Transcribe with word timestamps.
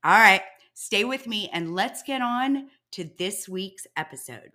All 0.03 0.11
right, 0.11 0.41
stay 0.73 1.03
with 1.03 1.27
me 1.27 1.49
and 1.53 1.73
let's 1.73 2.03
get 2.03 2.21
on 2.21 2.69
to 2.91 3.09
this 3.17 3.47
week's 3.47 3.87
episode. 3.95 4.51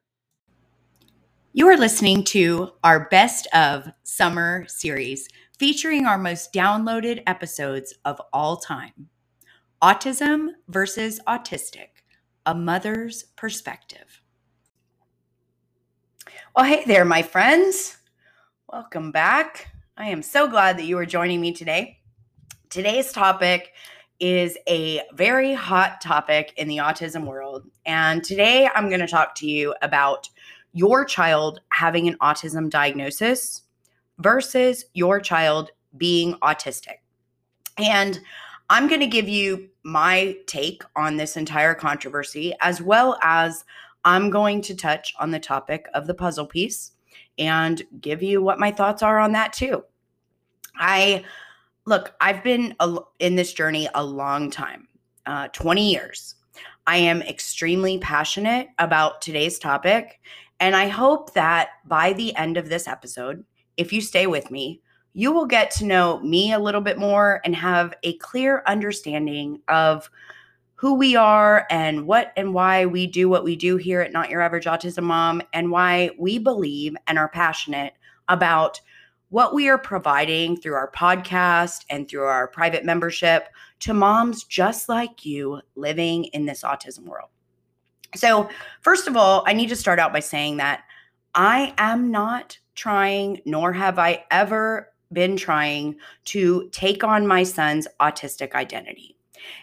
You 1.52 1.68
are 1.68 1.76
listening 1.76 2.24
to 2.24 2.72
our 2.84 3.08
Best 3.08 3.48
of 3.54 3.88
Summer 4.04 4.66
series 4.68 5.28
featuring 5.58 6.06
our 6.06 6.18
most 6.18 6.52
downloaded 6.52 7.22
episodes 7.26 7.94
of 8.04 8.20
all 8.32 8.58
time 8.58 9.08
Autism 9.82 10.50
versus 10.68 11.20
Autistic 11.26 11.97
a 12.48 12.54
mother's 12.54 13.24
perspective. 13.36 14.22
Well, 16.56 16.64
hey 16.64 16.82
there, 16.86 17.04
my 17.04 17.20
friends. 17.20 17.98
Welcome 18.72 19.12
back. 19.12 19.70
I 19.98 20.08
am 20.08 20.22
so 20.22 20.48
glad 20.48 20.78
that 20.78 20.86
you 20.86 20.96
are 20.96 21.04
joining 21.04 21.42
me 21.42 21.52
today. 21.52 21.98
Today's 22.70 23.12
topic 23.12 23.74
is 24.18 24.56
a 24.66 25.02
very 25.12 25.52
hot 25.52 26.00
topic 26.00 26.54
in 26.56 26.68
the 26.68 26.78
autism 26.78 27.26
world. 27.26 27.64
And 27.84 28.24
today 28.24 28.66
I'm 28.74 28.88
going 28.88 29.00
to 29.00 29.06
talk 29.06 29.34
to 29.36 29.46
you 29.46 29.74
about 29.82 30.26
your 30.72 31.04
child 31.04 31.60
having 31.68 32.08
an 32.08 32.16
autism 32.22 32.70
diagnosis 32.70 33.64
versus 34.20 34.86
your 34.94 35.20
child 35.20 35.70
being 35.98 36.32
autistic. 36.36 36.96
And 37.76 38.18
I'm 38.70 38.88
going 38.88 39.00
to 39.00 39.06
give 39.06 39.28
you 39.28 39.68
my 39.88 40.36
take 40.46 40.82
on 40.94 41.16
this 41.16 41.36
entire 41.36 41.74
controversy, 41.74 42.52
as 42.60 42.82
well 42.82 43.18
as 43.22 43.64
I'm 44.04 44.28
going 44.28 44.60
to 44.62 44.76
touch 44.76 45.14
on 45.18 45.30
the 45.30 45.40
topic 45.40 45.86
of 45.94 46.06
the 46.06 46.14
puzzle 46.14 46.46
piece 46.46 46.92
and 47.38 47.82
give 48.00 48.22
you 48.22 48.42
what 48.42 48.58
my 48.58 48.70
thoughts 48.70 49.02
are 49.02 49.18
on 49.18 49.32
that 49.32 49.54
too. 49.54 49.82
I 50.76 51.24
look, 51.86 52.14
I've 52.20 52.44
been 52.44 52.76
in 53.18 53.34
this 53.34 53.54
journey 53.54 53.88
a 53.94 54.04
long 54.04 54.50
time 54.50 54.88
uh, 55.24 55.48
20 55.48 55.90
years. 55.90 56.34
I 56.86 56.98
am 56.98 57.22
extremely 57.22 57.98
passionate 57.98 58.68
about 58.78 59.22
today's 59.22 59.58
topic. 59.58 60.20
And 60.60 60.76
I 60.76 60.88
hope 60.88 61.32
that 61.32 61.68
by 61.86 62.12
the 62.12 62.36
end 62.36 62.58
of 62.58 62.68
this 62.68 62.86
episode, 62.86 63.42
if 63.78 63.92
you 63.92 64.02
stay 64.02 64.26
with 64.26 64.50
me, 64.50 64.82
you 65.14 65.32
will 65.32 65.46
get 65.46 65.70
to 65.72 65.84
know 65.84 66.20
me 66.20 66.52
a 66.52 66.58
little 66.58 66.80
bit 66.80 66.98
more 66.98 67.40
and 67.44 67.54
have 67.56 67.94
a 68.02 68.14
clear 68.18 68.62
understanding 68.66 69.60
of 69.68 70.10
who 70.74 70.94
we 70.94 71.16
are 71.16 71.66
and 71.70 72.06
what 72.06 72.32
and 72.36 72.54
why 72.54 72.86
we 72.86 73.06
do 73.06 73.28
what 73.28 73.42
we 73.42 73.56
do 73.56 73.76
here 73.76 74.00
at 74.00 74.12
Not 74.12 74.30
Your 74.30 74.40
Average 74.40 74.66
Autism 74.66 75.02
Mom 75.02 75.42
and 75.52 75.72
why 75.72 76.10
we 76.18 76.38
believe 76.38 76.96
and 77.08 77.18
are 77.18 77.28
passionate 77.28 77.94
about 78.28 78.80
what 79.30 79.54
we 79.54 79.68
are 79.68 79.76
providing 79.76 80.56
through 80.56 80.74
our 80.74 80.90
podcast 80.92 81.84
and 81.90 82.08
through 82.08 82.24
our 82.24 82.46
private 82.46 82.84
membership 82.84 83.48
to 83.80 83.92
moms 83.92 84.44
just 84.44 84.88
like 84.88 85.26
you 85.26 85.60
living 85.74 86.24
in 86.26 86.46
this 86.46 86.62
autism 86.62 87.06
world. 87.06 87.28
So, 88.14 88.48
first 88.80 89.06
of 89.06 89.16
all, 89.16 89.42
I 89.46 89.52
need 89.52 89.68
to 89.68 89.76
start 89.76 89.98
out 89.98 90.12
by 90.12 90.20
saying 90.20 90.58
that 90.58 90.84
I 91.34 91.74
am 91.76 92.10
not 92.10 92.58
trying, 92.74 93.42
nor 93.44 93.72
have 93.72 93.98
I 93.98 94.24
ever 94.30 94.92
been 95.12 95.36
trying 95.36 95.96
to 96.26 96.68
take 96.72 97.02
on 97.02 97.26
my 97.26 97.42
son's 97.42 97.88
autistic 98.00 98.52
identity. 98.54 99.16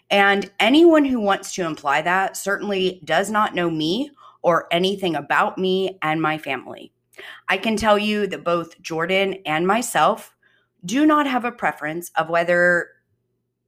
And 0.10 0.52
anyone 0.60 1.06
who 1.06 1.20
wants 1.20 1.54
to 1.56 1.66
imply 1.66 2.02
that 2.02 2.38
certainly 2.38 3.02
does 3.04 3.30
not 3.30 3.56
know 3.56 3.70
me 3.70 4.12
or 4.42 4.68
anything 4.72 5.16
about 5.16 5.58
me 5.58 5.98
and 6.02 6.22
my 6.22 6.38
family. 6.38 6.92
I 7.50 7.58
can 7.58 7.78
tell 7.78 7.98
you 7.98 8.28
that 8.28 8.44
both 8.44 8.80
Jordan 8.82 9.36
and 9.46 9.66
myself 9.66 10.36
do 10.84 11.06
not 11.06 11.26
have 11.28 11.46
a 11.46 11.52
preference 11.52 12.12
of 12.16 12.30
whether 12.30 12.90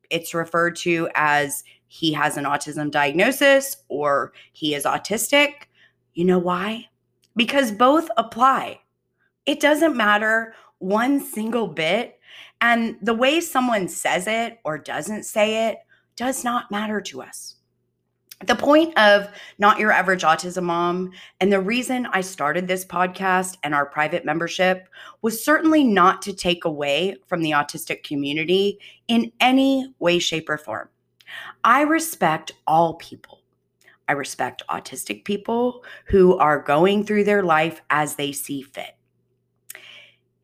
it's 0.09 0.33
referred 0.33 0.75
to 0.77 1.09
as 1.15 1.63
he 1.87 2.13
has 2.13 2.37
an 2.37 2.43
autism 2.43 2.91
diagnosis 2.91 3.77
or 3.87 4.33
he 4.53 4.75
is 4.75 4.85
autistic. 4.85 5.67
You 6.13 6.25
know 6.25 6.39
why? 6.39 6.87
Because 7.35 7.71
both 7.71 8.09
apply. 8.17 8.81
It 9.45 9.59
doesn't 9.59 9.95
matter 9.95 10.53
one 10.79 11.19
single 11.19 11.67
bit. 11.67 12.19
And 12.61 12.97
the 13.01 13.13
way 13.13 13.39
someone 13.39 13.87
says 13.87 14.27
it 14.27 14.59
or 14.63 14.77
doesn't 14.77 15.23
say 15.23 15.69
it 15.69 15.77
does 16.15 16.43
not 16.43 16.71
matter 16.71 16.99
to 17.01 17.21
us. 17.21 17.55
The 18.45 18.55
point 18.55 18.95
of 18.99 19.29
Not 19.57 19.79
Your 19.79 19.91
Average 19.91 20.21
Autism 20.21 20.63
Mom 20.63 21.11
and 21.39 21.51
the 21.51 21.59
reason 21.59 22.07
I 22.11 22.21
started 22.21 22.67
this 22.67 22.85
podcast 22.85 23.57
and 23.63 23.73
our 23.73 23.87
private 23.87 24.25
membership 24.25 24.87
was 25.23 25.43
certainly 25.43 25.83
not 25.83 26.21
to 26.23 26.33
take 26.33 26.63
away 26.63 27.15
from 27.25 27.41
the 27.41 27.51
autistic 27.51 28.03
community 28.03 28.79
in 29.07 29.31
any 29.39 29.91
way, 29.97 30.19
shape, 30.19 30.49
or 30.49 30.59
form. 30.59 30.89
I 31.63 31.81
respect 31.81 32.51
all 32.67 32.93
people. 32.95 33.41
I 34.07 34.13
respect 34.13 34.61
autistic 34.69 35.25
people 35.25 35.83
who 36.05 36.37
are 36.37 36.61
going 36.61 37.05
through 37.05 37.23
their 37.23 37.43
life 37.43 37.81
as 37.89 38.15
they 38.15 38.31
see 38.31 38.61
fit. 38.61 38.96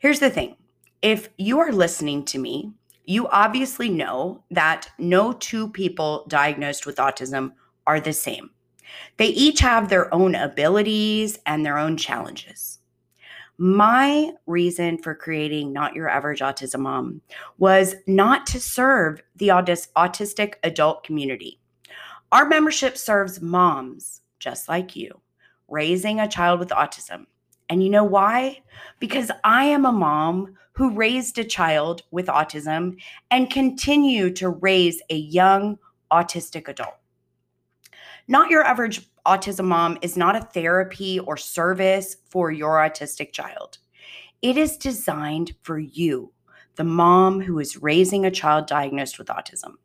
Here's 0.03 0.19
the 0.19 0.29
thing 0.29 0.57
if 1.01 1.29
you 1.37 1.59
are 1.59 1.71
listening 1.71 2.25
to 2.25 2.37
me, 2.37 2.73
you 3.05 3.25
obviously 3.29 3.87
know 3.87 4.43
that 4.51 4.89
no 4.99 5.31
two 5.31 5.69
people 5.69 6.25
diagnosed 6.27 6.85
with 6.85 6.97
autism 6.97 7.53
are 7.87 8.01
the 8.01 8.11
same. 8.11 8.49
They 9.15 9.27
each 9.27 9.61
have 9.61 9.87
their 9.87 10.13
own 10.13 10.35
abilities 10.35 11.39
and 11.45 11.65
their 11.65 11.77
own 11.77 11.95
challenges. 11.95 12.79
My 13.57 14.31
reason 14.45 14.97
for 14.97 15.15
creating 15.15 15.71
Not 15.71 15.95
Your 15.95 16.09
Average 16.09 16.41
Autism 16.41 16.81
Mom 16.81 17.21
was 17.57 17.95
not 18.05 18.45
to 18.47 18.59
serve 18.59 19.21
the 19.37 19.47
autistic 19.47 20.55
adult 20.63 21.05
community. 21.05 21.61
Our 22.33 22.45
membership 22.45 22.97
serves 22.97 23.39
moms 23.39 24.19
just 24.37 24.67
like 24.67 24.97
you, 24.97 25.21
raising 25.69 26.19
a 26.19 26.27
child 26.27 26.59
with 26.59 26.69
autism. 26.71 27.27
And 27.69 27.83
you 27.83 27.89
know 27.89 28.03
why? 28.03 28.61
Because 28.99 29.31
I 29.43 29.65
am 29.65 29.85
a 29.85 29.91
mom 29.91 30.55
who 30.73 30.95
raised 30.95 31.37
a 31.37 31.43
child 31.43 32.01
with 32.11 32.27
autism 32.27 32.97
and 33.31 33.49
continue 33.49 34.31
to 34.31 34.49
raise 34.49 35.01
a 35.09 35.15
young 35.15 35.77
autistic 36.11 36.67
adult. 36.67 36.95
Not 38.27 38.49
your 38.49 38.63
average 38.63 39.07
autism 39.25 39.65
mom 39.65 39.97
is 40.01 40.17
not 40.17 40.35
a 40.35 40.41
therapy 40.41 41.19
or 41.19 41.37
service 41.37 42.17
for 42.29 42.51
your 42.51 42.75
autistic 42.75 43.31
child. 43.33 43.77
It 44.41 44.57
is 44.57 44.77
designed 44.77 45.53
for 45.61 45.79
you, 45.79 46.31
the 46.75 46.83
mom 46.83 47.41
who 47.41 47.59
is 47.59 47.81
raising 47.81 48.25
a 48.25 48.31
child 48.31 48.67
diagnosed 48.67 49.17
with 49.17 49.27
autism. 49.27 49.75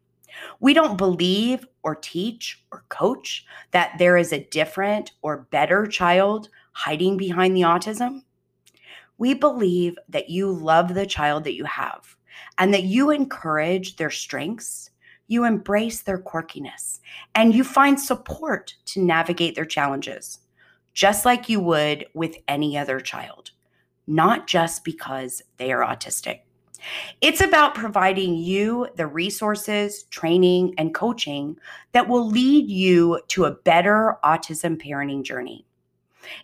We 0.60 0.72
don't 0.74 0.98
believe 0.98 1.66
or 1.82 1.94
teach 1.94 2.64
or 2.70 2.84
coach 2.88 3.44
that 3.72 3.92
there 3.98 4.16
is 4.16 4.32
a 4.32 4.44
different 4.50 5.12
or 5.22 5.48
better 5.50 5.86
child 5.86 6.48
hiding 6.78 7.16
behind 7.16 7.56
the 7.56 7.62
autism? 7.62 8.22
We 9.18 9.34
believe 9.34 9.98
that 10.08 10.30
you 10.30 10.52
love 10.52 10.94
the 10.94 11.06
child 11.06 11.42
that 11.42 11.56
you 11.56 11.64
have 11.64 12.16
and 12.56 12.72
that 12.72 12.84
you 12.84 13.10
encourage 13.10 13.96
their 13.96 14.10
strengths, 14.12 14.90
you 15.26 15.44
embrace 15.44 16.02
their 16.02 16.20
quirkiness, 16.20 17.00
and 17.34 17.52
you 17.52 17.64
find 17.64 17.98
support 17.98 18.76
to 18.86 19.02
navigate 19.02 19.56
their 19.56 19.64
challenges, 19.64 20.38
just 20.94 21.24
like 21.24 21.48
you 21.48 21.58
would 21.58 22.06
with 22.14 22.36
any 22.46 22.78
other 22.78 23.00
child, 23.00 23.50
not 24.06 24.46
just 24.46 24.84
because 24.84 25.42
they 25.56 25.72
are 25.72 25.84
autistic. 25.84 26.42
It's 27.20 27.40
about 27.40 27.74
providing 27.74 28.36
you 28.36 28.86
the 28.94 29.08
resources, 29.08 30.04
training, 30.04 30.74
and 30.78 30.94
coaching 30.94 31.58
that 31.90 32.08
will 32.08 32.28
lead 32.28 32.70
you 32.70 33.20
to 33.28 33.46
a 33.46 33.50
better 33.50 34.16
autism 34.24 34.80
parenting 34.80 35.24
journey. 35.24 35.66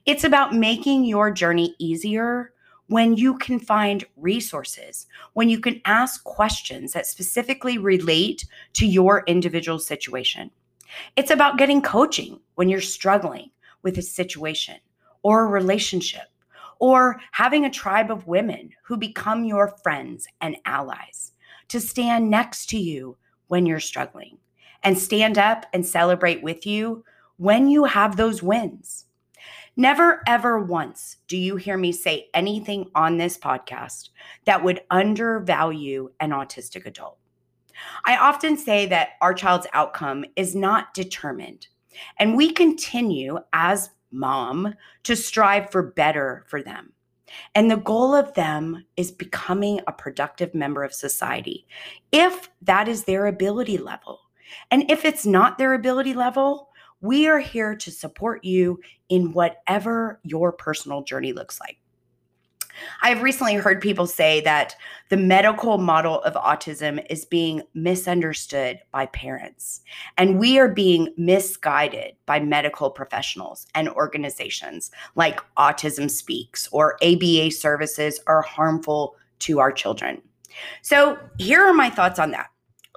It's 0.06 0.24
about 0.24 0.54
making 0.54 1.04
your 1.04 1.30
journey 1.30 1.74
easier 1.78 2.52
when 2.88 3.16
you 3.16 3.38
can 3.38 3.58
find 3.58 4.04
resources, 4.16 5.06
when 5.32 5.48
you 5.48 5.58
can 5.58 5.80
ask 5.84 6.22
questions 6.24 6.92
that 6.92 7.06
specifically 7.06 7.78
relate 7.78 8.44
to 8.74 8.86
your 8.86 9.24
individual 9.26 9.78
situation. 9.78 10.50
It's 11.16 11.30
about 11.30 11.58
getting 11.58 11.82
coaching 11.82 12.40
when 12.54 12.68
you're 12.68 12.80
struggling 12.80 13.50
with 13.82 13.98
a 13.98 14.02
situation 14.02 14.76
or 15.22 15.44
a 15.44 15.48
relationship 15.48 16.28
or 16.78 17.20
having 17.32 17.64
a 17.64 17.70
tribe 17.70 18.10
of 18.10 18.26
women 18.26 18.70
who 18.84 18.96
become 18.96 19.44
your 19.44 19.68
friends 19.82 20.26
and 20.40 20.56
allies 20.66 21.32
to 21.68 21.80
stand 21.80 22.30
next 22.30 22.68
to 22.68 22.78
you 22.78 23.16
when 23.48 23.66
you're 23.66 23.80
struggling 23.80 24.38
and 24.82 24.98
stand 24.98 25.38
up 25.38 25.66
and 25.72 25.86
celebrate 25.86 26.42
with 26.42 26.66
you 26.66 27.04
when 27.36 27.68
you 27.68 27.84
have 27.84 28.16
those 28.16 28.42
wins. 28.42 29.03
Never, 29.76 30.22
ever 30.26 30.60
once 30.60 31.16
do 31.26 31.36
you 31.36 31.56
hear 31.56 31.76
me 31.76 31.90
say 31.90 32.28
anything 32.32 32.90
on 32.94 33.16
this 33.16 33.36
podcast 33.36 34.10
that 34.44 34.62
would 34.62 34.82
undervalue 34.88 36.10
an 36.20 36.30
autistic 36.30 36.86
adult. 36.86 37.18
I 38.04 38.16
often 38.16 38.56
say 38.56 38.86
that 38.86 39.10
our 39.20 39.34
child's 39.34 39.66
outcome 39.72 40.24
is 40.36 40.54
not 40.54 40.94
determined, 40.94 41.66
and 42.20 42.36
we 42.36 42.52
continue 42.52 43.38
as 43.52 43.90
mom 44.12 44.74
to 45.02 45.16
strive 45.16 45.70
for 45.70 45.82
better 45.82 46.44
for 46.46 46.62
them. 46.62 46.92
And 47.56 47.68
the 47.68 47.76
goal 47.76 48.14
of 48.14 48.34
them 48.34 48.84
is 48.96 49.10
becoming 49.10 49.80
a 49.88 49.92
productive 49.92 50.54
member 50.54 50.84
of 50.84 50.94
society, 50.94 51.66
if 52.12 52.48
that 52.62 52.86
is 52.86 53.04
their 53.04 53.26
ability 53.26 53.78
level. 53.78 54.20
And 54.70 54.88
if 54.88 55.04
it's 55.04 55.26
not 55.26 55.58
their 55.58 55.74
ability 55.74 56.14
level, 56.14 56.68
we 57.00 57.26
are 57.26 57.38
here 57.38 57.74
to 57.76 57.90
support 57.90 58.44
you 58.44 58.80
in 59.08 59.32
whatever 59.32 60.20
your 60.22 60.52
personal 60.52 61.02
journey 61.02 61.32
looks 61.32 61.60
like. 61.60 61.78
I've 63.02 63.22
recently 63.22 63.54
heard 63.54 63.80
people 63.80 64.06
say 64.06 64.40
that 64.42 64.74
the 65.08 65.16
medical 65.16 65.78
model 65.78 66.20
of 66.22 66.34
autism 66.34 67.04
is 67.08 67.24
being 67.24 67.62
misunderstood 67.74 68.80
by 68.90 69.06
parents, 69.06 69.82
and 70.18 70.38
we 70.38 70.58
are 70.58 70.68
being 70.68 71.12
misguided 71.16 72.16
by 72.26 72.40
medical 72.40 72.90
professionals 72.90 73.66
and 73.74 73.88
organizations 73.88 74.90
like 75.14 75.40
Autism 75.56 76.10
Speaks 76.10 76.68
or 76.72 76.96
ABA 77.02 77.52
services 77.52 78.20
are 78.26 78.42
harmful 78.42 79.16
to 79.40 79.60
our 79.60 79.72
children. 79.72 80.20
So, 80.82 81.18
here 81.38 81.64
are 81.64 81.74
my 81.74 81.90
thoughts 81.90 82.18
on 82.18 82.30
that. 82.30 82.50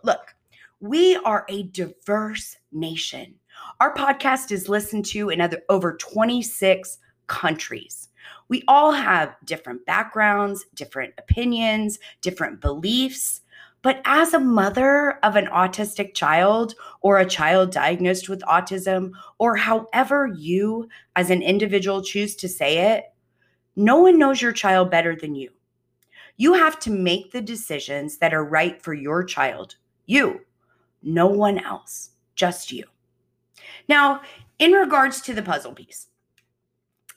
Look, 0.03 0.35
we 0.79 1.15
are 1.17 1.45
a 1.49 1.63
diverse 1.63 2.55
nation. 2.71 3.35
Our 3.79 3.93
podcast 3.93 4.51
is 4.51 4.69
listened 4.69 5.05
to 5.07 5.29
in 5.29 5.39
other, 5.39 5.61
over 5.69 5.95
26 5.97 6.97
countries. 7.27 8.09
We 8.49 8.63
all 8.67 8.91
have 8.91 9.35
different 9.45 9.85
backgrounds, 9.85 10.65
different 10.73 11.13
opinions, 11.19 11.99
different 12.21 12.59
beliefs. 12.59 13.41
But 13.83 14.01
as 14.03 14.33
a 14.33 14.39
mother 14.39 15.19
of 15.21 15.35
an 15.35 15.45
autistic 15.47 16.15
child 16.15 16.73
or 17.01 17.19
a 17.19 17.25
child 17.25 17.71
diagnosed 17.71 18.29
with 18.29 18.41
autism, 18.41 19.11
or 19.37 19.55
however 19.55 20.25
you 20.35 20.89
as 21.15 21.29
an 21.29 21.43
individual 21.43 22.01
choose 22.01 22.35
to 22.37 22.49
say 22.49 22.93
it, 22.95 23.13
no 23.75 23.99
one 23.99 24.17
knows 24.17 24.41
your 24.41 24.53
child 24.53 24.89
better 24.89 25.15
than 25.15 25.35
you. 25.35 25.51
You 26.37 26.53
have 26.53 26.79
to 26.79 26.89
make 26.89 27.31
the 27.31 27.41
decisions 27.41 28.17
that 28.17 28.33
are 28.33 28.43
right 28.43 28.81
for 28.81 28.95
your 28.95 29.23
child. 29.23 29.75
You, 30.07 30.41
no 31.03 31.27
one 31.27 31.59
else, 31.59 32.09
just 32.35 32.71
you. 32.71 32.85
Now, 33.87 34.21
in 34.59 34.71
regards 34.71 35.21
to 35.21 35.33
the 35.33 35.41
puzzle 35.41 35.73
piece, 35.73 36.07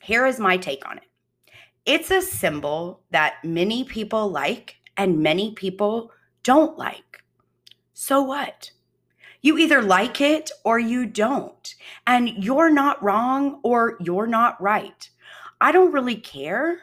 here 0.01 0.25
is 0.25 0.39
my 0.39 0.57
take 0.57 0.87
on 0.87 0.97
it. 0.97 1.03
It's 1.85 2.11
a 2.11 2.21
symbol 2.21 3.01
that 3.11 3.43
many 3.43 3.83
people 3.83 4.29
like 4.29 4.77
and 4.97 5.19
many 5.19 5.53
people 5.53 6.11
don't 6.43 6.77
like. 6.77 7.23
So 7.93 8.21
what? 8.21 8.71
You 9.41 9.57
either 9.57 9.81
like 9.81 10.21
it 10.21 10.51
or 10.63 10.79
you 10.79 11.05
don't. 11.05 11.75
And 12.05 12.29
you're 12.29 12.69
not 12.69 13.01
wrong 13.03 13.59
or 13.63 13.97
you're 13.99 14.27
not 14.27 14.61
right. 14.61 15.09
I 15.59 15.71
don't 15.71 15.91
really 15.91 16.15
care 16.15 16.81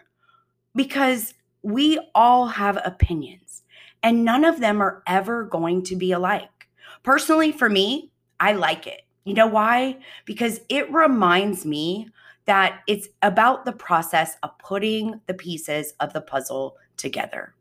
because 0.74 1.34
we 1.62 1.98
all 2.14 2.46
have 2.46 2.80
opinions 2.84 3.62
and 4.02 4.24
none 4.24 4.44
of 4.44 4.60
them 4.60 4.80
are 4.80 5.02
ever 5.06 5.44
going 5.44 5.82
to 5.84 5.96
be 5.96 6.12
alike. 6.12 6.68
Personally, 7.02 7.52
for 7.52 7.68
me, 7.68 8.10
I 8.38 8.52
like 8.52 8.86
it. 8.86 9.02
You 9.28 9.34
know 9.34 9.46
why? 9.46 9.98
Because 10.24 10.62
it 10.70 10.90
reminds 10.90 11.66
me 11.66 12.08
that 12.46 12.80
it's 12.86 13.08
about 13.20 13.66
the 13.66 13.72
process 13.72 14.38
of 14.42 14.58
putting 14.58 15.20
the 15.26 15.34
pieces 15.34 15.92
of 16.00 16.14
the 16.14 16.22
puzzle 16.22 16.78
together. 16.96 17.54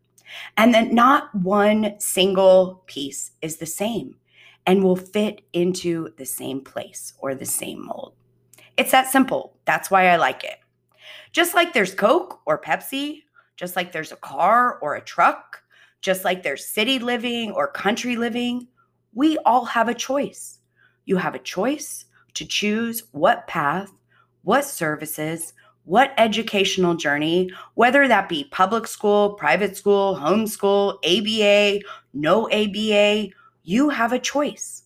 And 0.55 0.73
that 0.73 0.93
not 0.93 1.35
one 1.35 1.99
single 1.99 2.83
piece 2.85 3.31
is 3.41 3.57
the 3.57 3.65
same 3.65 4.15
and 4.65 4.81
will 4.81 4.95
fit 4.95 5.41
into 5.51 6.13
the 6.15 6.25
same 6.25 6.61
place 6.61 7.11
or 7.19 7.35
the 7.35 7.45
same 7.45 7.85
mold. 7.85 8.13
It's 8.77 8.91
that 8.91 9.11
simple. 9.11 9.57
That's 9.65 9.91
why 9.91 10.07
I 10.07 10.15
like 10.15 10.45
it. 10.45 10.59
Just 11.33 11.53
like 11.53 11.73
there's 11.73 11.93
Coke 11.93 12.39
or 12.45 12.61
Pepsi, 12.61 13.23
just 13.57 13.75
like 13.75 13.91
there's 13.91 14.13
a 14.13 14.17
car 14.17 14.79
or 14.79 14.95
a 14.95 15.03
truck, 15.03 15.61
just 15.99 16.23
like 16.23 16.43
there's 16.43 16.65
city 16.65 16.97
living 16.97 17.51
or 17.51 17.67
country 17.67 18.15
living, 18.15 18.69
we 19.13 19.37
all 19.39 19.65
have 19.65 19.89
a 19.89 19.93
choice. 19.93 20.59
You 21.07 21.17
have 21.17 21.33
a 21.33 21.39
choice 21.39 22.05
to 22.35 22.45
choose 22.45 23.01
what 23.11 23.47
path 23.47 23.91
what 24.47 24.63
services, 24.63 25.51
what 25.83 26.13
educational 26.17 26.95
journey, 26.95 27.51
whether 27.73 28.07
that 28.07 28.29
be 28.29 28.45
public 28.45 28.87
school, 28.87 29.33
private 29.33 29.75
school, 29.75 30.15
homeschool, 30.15 30.95
ABA, 31.03 31.83
no 32.13 32.49
ABA, 32.49 33.33
you 33.63 33.89
have 33.89 34.13
a 34.13 34.19
choice. 34.19 34.83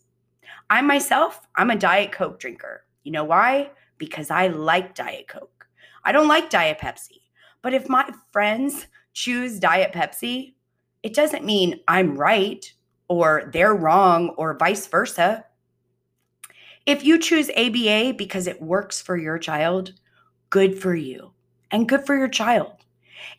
I 0.71 0.81
myself, 0.81 1.47
I'm 1.55 1.69
a 1.69 1.75
Diet 1.75 2.11
Coke 2.11 2.39
drinker. 2.39 2.85
You 3.03 3.11
know 3.11 3.23
why? 3.23 3.69
Because 3.99 4.31
I 4.31 4.47
like 4.47 4.95
Diet 4.95 5.27
Coke. 5.27 5.67
I 6.03 6.11
don't 6.11 6.27
like 6.27 6.49
Diet 6.49 6.79
Pepsi. 6.79 7.21
But 7.61 7.75
if 7.75 7.87
my 7.87 8.11
friends 8.31 8.87
choose 9.13 9.59
Diet 9.59 9.93
Pepsi, 9.93 10.55
it 11.03 11.13
doesn't 11.13 11.45
mean 11.45 11.81
I'm 11.87 12.17
right 12.17 12.65
or 13.09 13.47
they're 13.53 13.75
wrong 13.75 14.29
or 14.37 14.57
vice 14.57 14.87
versa. 14.87 15.45
If 16.85 17.03
you 17.03 17.19
choose 17.19 17.49
ABA 17.51 18.15
because 18.17 18.47
it 18.47 18.61
works 18.61 19.01
for 19.01 19.15
your 19.15 19.37
child, 19.37 19.93
good 20.49 20.81
for 20.81 20.95
you 20.95 21.31
and 21.69 21.87
good 21.87 22.05
for 22.05 22.17
your 22.17 22.27
child. 22.27 22.73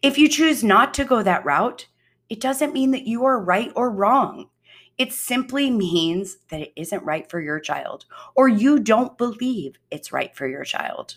If 0.00 0.16
you 0.16 0.28
choose 0.28 0.62
not 0.62 0.94
to 0.94 1.04
go 1.04 1.22
that 1.22 1.44
route, 1.44 1.86
it 2.28 2.40
doesn't 2.40 2.72
mean 2.72 2.92
that 2.92 3.06
you 3.06 3.24
are 3.24 3.42
right 3.42 3.72
or 3.74 3.90
wrong. 3.90 4.48
It 4.96 5.12
simply 5.12 5.70
means 5.70 6.38
that 6.50 6.60
it 6.60 6.72
isn't 6.76 7.02
right 7.02 7.28
for 7.28 7.40
your 7.40 7.58
child 7.58 8.04
or 8.36 8.48
you 8.48 8.78
don't 8.78 9.18
believe 9.18 9.76
it's 9.90 10.12
right 10.12 10.34
for 10.36 10.46
your 10.46 10.64
child. 10.64 11.16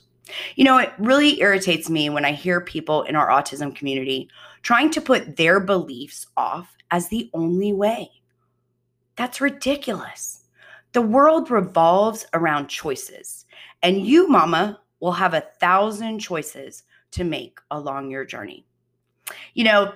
You 0.55 0.63
know, 0.63 0.79
it 0.79 0.91
really 0.97 1.39
irritates 1.41 1.89
me 1.89 2.09
when 2.09 2.25
I 2.25 2.31
hear 2.31 2.59
people 2.59 3.03
in 3.03 3.15
our 3.15 3.27
autism 3.27 3.75
community 3.75 4.29
trying 4.63 4.89
to 4.91 5.01
put 5.01 5.37
their 5.37 5.59
beliefs 5.59 6.25
off 6.35 6.75
as 6.89 7.09
the 7.09 7.29
only 7.33 7.71
way. 7.71 8.09
That's 9.15 9.39
ridiculous. 9.39 10.44
The 10.95 11.01
world 11.01 11.51
revolves 11.51 12.25
around 12.33 12.69
choices, 12.69 13.45
and 13.83 14.07
you, 14.07 14.29
mama, 14.29 14.79
will 15.01 15.11
have 15.11 15.33
a 15.33 15.43
thousand 15.59 16.19
choices 16.19 16.83
to 17.11 17.25
make 17.25 17.59
along 17.69 18.11
your 18.11 18.23
journey. 18.23 18.65
You 19.55 19.65
know, 19.65 19.91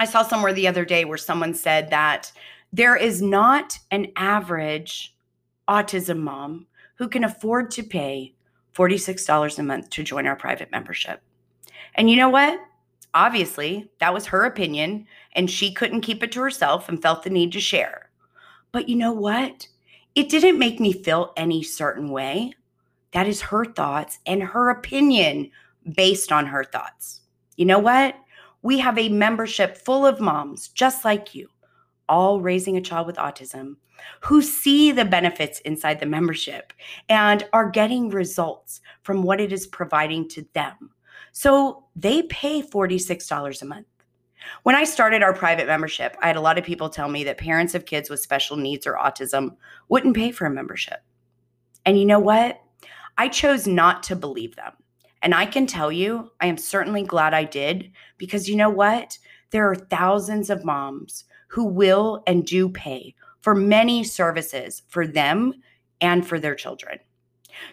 I 0.00 0.04
saw 0.04 0.24
somewhere 0.24 0.52
the 0.52 0.66
other 0.66 0.84
day 0.84 1.04
where 1.04 1.16
someone 1.16 1.54
said 1.54 1.90
that 1.90 2.32
there 2.72 2.96
is 2.96 3.22
not 3.22 3.78
an 3.92 4.08
average 4.16 5.14
autism 5.68 6.18
mom 6.18 6.66
who 6.96 7.06
can 7.06 7.22
afford 7.22 7.70
to 7.70 7.84
pay 7.84 8.34
$46 8.74 9.60
a 9.60 9.62
month 9.62 9.90
to 9.90 10.02
join 10.02 10.26
our 10.26 10.34
private 10.34 10.72
membership. 10.72 11.22
And 11.94 12.10
you 12.10 12.16
know 12.16 12.30
what? 12.30 12.58
Obviously, 13.14 13.88
that 14.00 14.12
was 14.12 14.26
her 14.26 14.44
opinion, 14.44 15.06
and 15.36 15.48
she 15.48 15.72
couldn't 15.72 16.00
keep 16.00 16.24
it 16.24 16.32
to 16.32 16.40
herself 16.40 16.88
and 16.88 17.00
felt 17.00 17.22
the 17.22 17.30
need 17.30 17.52
to 17.52 17.60
share. 17.60 18.10
But 18.72 18.88
you 18.88 18.96
know 18.96 19.12
what? 19.12 19.68
It 20.16 20.30
didn't 20.30 20.58
make 20.58 20.80
me 20.80 20.94
feel 20.94 21.34
any 21.36 21.62
certain 21.62 22.08
way. 22.08 22.54
That 23.12 23.28
is 23.28 23.42
her 23.42 23.66
thoughts 23.66 24.18
and 24.24 24.42
her 24.42 24.70
opinion 24.70 25.50
based 25.94 26.32
on 26.32 26.46
her 26.46 26.64
thoughts. 26.64 27.20
You 27.56 27.66
know 27.66 27.78
what? 27.78 28.16
We 28.62 28.78
have 28.78 28.96
a 28.96 29.10
membership 29.10 29.76
full 29.76 30.06
of 30.06 30.18
moms 30.18 30.68
just 30.68 31.04
like 31.04 31.34
you, 31.34 31.50
all 32.08 32.40
raising 32.40 32.78
a 32.78 32.80
child 32.80 33.06
with 33.06 33.16
autism, 33.16 33.76
who 34.22 34.40
see 34.40 34.90
the 34.90 35.04
benefits 35.04 35.60
inside 35.60 36.00
the 36.00 36.06
membership 36.06 36.72
and 37.10 37.46
are 37.52 37.68
getting 37.68 38.08
results 38.08 38.80
from 39.02 39.22
what 39.22 39.38
it 39.38 39.52
is 39.52 39.66
providing 39.66 40.28
to 40.30 40.46
them. 40.54 40.92
So 41.32 41.84
they 41.94 42.22
pay 42.22 42.62
$46 42.62 43.60
a 43.60 43.64
month. 43.66 43.86
When 44.62 44.74
I 44.74 44.84
started 44.84 45.22
our 45.22 45.32
private 45.32 45.66
membership, 45.66 46.16
I 46.20 46.26
had 46.26 46.36
a 46.36 46.40
lot 46.40 46.58
of 46.58 46.64
people 46.64 46.88
tell 46.88 47.08
me 47.08 47.24
that 47.24 47.38
parents 47.38 47.74
of 47.74 47.86
kids 47.86 48.10
with 48.10 48.20
special 48.20 48.56
needs 48.56 48.86
or 48.86 48.94
autism 48.94 49.56
wouldn't 49.88 50.16
pay 50.16 50.30
for 50.30 50.46
a 50.46 50.50
membership. 50.50 51.00
And 51.84 51.98
you 51.98 52.04
know 52.04 52.20
what? 52.20 52.60
I 53.18 53.28
chose 53.28 53.66
not 53.66 54.02
to 54.04 54.16
believe 54.16 54.56
them. 54.56 54.72
And 55.22 55.34
I 55.34 55.46
can 55.46 55.66
tell 55.66 55.90
you, 55.90 56.30
I 56.40 56.46
am 56.46 56.58
certainly 56.58 57.02
glad 57.02 57.34
I 57.34 57.44
did 57.44 57.90
because 58.18 58.48
you 58.48 58.56
know 58.56 58.70
what? 58.70 59.18
There 59.50 59.68
are 59.68 59.74
thousands 59.74 60.50
of 60.50 60.64
moms 60.64 61.24
who 61.48 61.64
will 61.64 62.22
and 62.26 62.44
do 62.44 62.68
pay 62.68 63.14
for 63.40 63.54
many 63.54 64.04
services 64.04 64.82
for 64.88 65.06
them 65.06 65.54
and 66.00 66.26
for 66.26 66.38
their 66.38 66.54
children. 66.54 66.98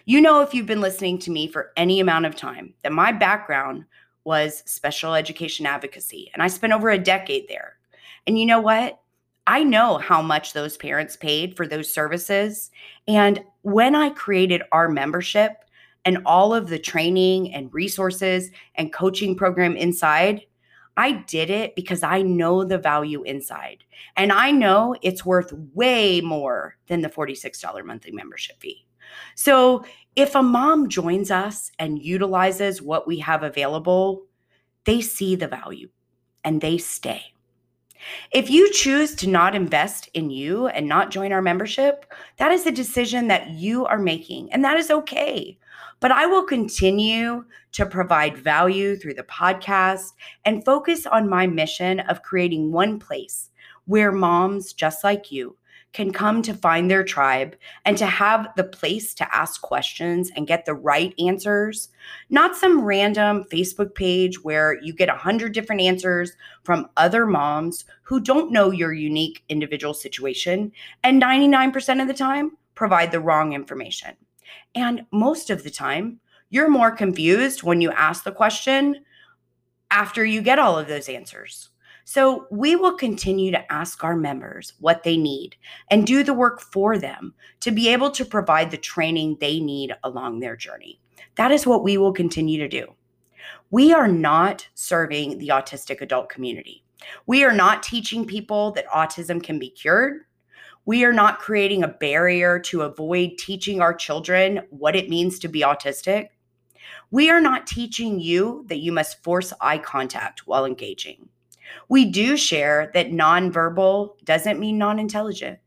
You 0.06 0.20
know, 0.20 0.40
if 0.40 0.54
you've 0.54 0.66
been 0.66 0.80
listening 0.80 1.18
to 1.20 1.30
me 1.30 1.46
for 1.46 1.72
any 1.76 2.00
amount 2.00 2.26
of 2.26 2.36
time, 2.36 2.72
that 2.82 2.92
my 2.92 3.12
background 3.12 3.84
was 4.24 4.62
special 4.66 5.14
education 5.14 5.66
advocacy, 5.66 6.30
and 6.32 6.42
I 6.42 6.48
spent 6.48 6.72
over 6.72 6.90
a 6.90 6.98
decade 6.98 7.48
there. 7.48 7.76
And 8.26 8.38
you 8.38 8.46
know 8.46 8.60
what? 8.60 9.00
I 9.46 9.62
know 9.62 9.98
how 9.98 10.22
much 10.22 10.52
those 10.52 10.76
parents 10.76 11.16
paid 11.16 11.56
for 11.56 11.66
those 11.66 11.92
services. 11.92 12.70
And 13.06 13.44
when 13.62 13.94
I 13.94 14.10
created 14.10 14.62
our 14.72 14.88
membership 14.88 15.64
and 16.06 16.18
all 16.24 16.54
of 16.54 16.68
the 16.68 16.78
training 16.78 17.52
and 17.52 17.72
resources 17.72 18.50
and 18.76 18.92
coaching 18.92 19.36
program 19.36 19.76
inside, 19.76 20.46
I 20.96 21.12
did 21.12 21.50
it 21.50 21.74
because 21.74 22.02
I 22.02 22.22
know 22.22 22.64
the 22.64 22.78
value 22.78 23.22
inside. 23.24 23.84
And 24.16 24.32
I 24.32 24.50
know 24.50 24.96
it's 25.02 25.26
worth 25.26 25.52
way 25.74 26.20
more 26.20 26.76
than 26.86 27.00
the 27.00 27.08
$46 27.08 27.84
monthly 27.84 28.12
membership 28.12 28.60
fee. 28.60 28.86
So 29.34 29.84
if 30.16 30.34
a 30.34 30.42
mom 30.42 30.88
joins 30.88 31.30
us 31.30 31.70
and 31.78 32.02
utilizes 32.02 32.80
what 32.80 33.06
we 33.06 33.18
have 33.18 33.42
available, 33.42 34.24
they 34.84 35.00
see 35.00 35.34
the 35.34 35.48
value 35.48 35.88
and 36.44 36.60
they 36.60 36.78
stay. 36.78 37.34
If 38.32 38.50
you 38.50 38.70
choose 38.70 39.14
to 39.16 39.28
not 39.28 39.54
invest 39.54 40.10
in 40.12 40.30
you 40.30 40.66
and 40.68 40.86
not 40.86 41.10
join 41.10 41.32
our 41.32 41.40
membership, 41.40 42.04
that 42.36 42.52
is 42.52 42.66
a 42.66 42.72
decision 42.72 43.28
that 43.28 43.50
you 43.50 43.86
are 43.86 43.98
making, 43.98 44.52
and 44.52 44.62
that 44.62 44.76
is 44.76 44.90
okay. 44.90 45.58
But 46.00 46.12
I 46.12 46.26
will 46.26 46.44
continue 46.44 47.46
to 47.72 47.86
provide 47.86 48.36
value 48.36 48.96
through 48.96 49.14
the 49.14 49.22
podcast 49.22 50.12
and 50.44 50.64
focus 50.64 51.06
on 51.06 51.30
my 51.30 51.46
mission 51.46 52.00
of 52.00 52.22
creating 52.22 52.72
one 52.72 52.98
place 52.98 53.50
where 53.86 54.12
moms 54.12 54.72
just 54.72 55.02
like 55.02 55.32
you 55.32 55.56
can 55.94 56.12
come 56.12 56.42
to 56.42 56.52
find 56.52 56.90
their 56.90 57.04
tribe 57.04 57.56
and 57.84 57.96
to 57.96 58.04
have 58.04 58.48
the 58.56 58.64
place 58.64 59.14
to 59.14 59.34
ask 59.34 59.62
questions 59.62 60.30
and 60.36 60.46
get 60.46 60.66
the 60.66 60.74
right 60.74 61.14
answers, 61.18 61.88
not 62.28 62.56
some 62.56 62.84
random 62.84 63.44
Facebook 63.50 63.94
page 63.94 64.42
where 64.42 64.78
you 64.82 64.92
get 64.92 65.08
a 65.08 65.14
hundred 65.14 65.54
different 65.54 65.80
answers 65.80 66.32
from 66.64 66.90
other 66.96 67.24
moms 67.24 67.84
who 68.02 68.20
don't 68.20 68.52
know 68.52 68.72
your 68.72 68.92
unique 68.92 69.44
individual 69.48 69.94
situation 69.94 70.72
and 71.04 71.22
99% 71.22 72.02
of 72.02 72.08
the 72.08 72.12
time 72.12 72.50
provide 72.74 73.12
the 73.12 73.20
wrong 73.20 73.52
information. 73.52 74.16
And 74.74 75.06
most 75.12 75.48
of 75.48 75.62
the 75.62 75.70
time, 75.70 76.18
you're 76.50 76.68
more 76.68 76.90
confused 76.90 77.62
when 77.62 77.80
you 77.80 77.92
ask 77.92 78.24
the 78.24 78.32
question 78.32 79.04
after 79.92 80.24
you 80.24 80.42
get 80.42 80.58
all 80.58 80.76
of 80.76 80.88
those 80.88 81.08
answers. 81.08 81.70
So 82.04 82.46
we 82.50 82.76
will 82.76 82.96
continue 82.96 83.50
to 83.50 83.72
ask 83.72 84.04
our 84.04 84.14
members 84.14 84.74
what 84.78 85.02
they 85.02 85.16
need 85.16 85.56
and 85.90 86.06
do 86.06 86.22
the 86.22 86.34
work 86.34 86.60
for 86.60 86.98
them 86.98 87.34
to 87.60 87.70
be 87.70 87.88
able 87.88 88.10
to 88.10 88.26
provide 88.26 88.70
the 88.70 88.76
training 88.76 89.38
they 89.40 89.58
need 89.58 89.94
along 90.04 90.40
their 90.40 90.54
journey. 90.54 91.00
That 91.36 91.50
is 91.50 91.66
what 91.66 91.82
we 91.82 91.96
will 91.96 92.12
continue 92.12 92.58
to 92.58 92.68
do. 92.68 92.94
We 93.70 93.92
are 93.92 94.08
not 94.08 94.68
serving 94.74 95.38
the 95.38 95.48
autistic 95.48 96.02
adult 96.02 96.28
community. 96.28 96.84
We 97.26 97.42
are 97.42 97.52
not 97.52 97.82
teaching 97.82 98.26
people 98.26 98.72
that 98.72 98.86
autism 98.88 99.42
can 99.42 99.58
be 99.58 99.70
cured. 99.70 100.22
We 100.84 101.04
are 101.04 101.12
not 101.12 101.38
creating 101.38 101.82
a 101.82 101.88
barrier 101.88 102.58
to 102.60 102.82
avoid 102.82 103.38
teaching 103.38 103.80
our 103.80 103.94
children 103.94 104.60
what 104.68 104.94
it 104.94 105.08
means 105.08 105.38
to 105.38 105.48
be 105.48 105.60
autistic. 105.60 106.28
We 107.10 107.30
are 107.30 107.40
not 107.40 107.66
teaching 107.66 108.20
you 108.20 108.64
that 108.68 108.80
you 108.80 108.92
must 108.92 109.22
force 109.22 109.54
eye 109.60 109.78
contact 109.78 110.46
while 110.46 110.66
engaging. 110.66 111.28
We 111.88 112.04
do 112.06 112.36
share 112.36 112.90
that 112.94 113.10
nonverbal 113.10 114.24
doesn't 114.24 114.60
mean 114.60 114.78
non 114.78 114.98
intelligent. 114.98 115.58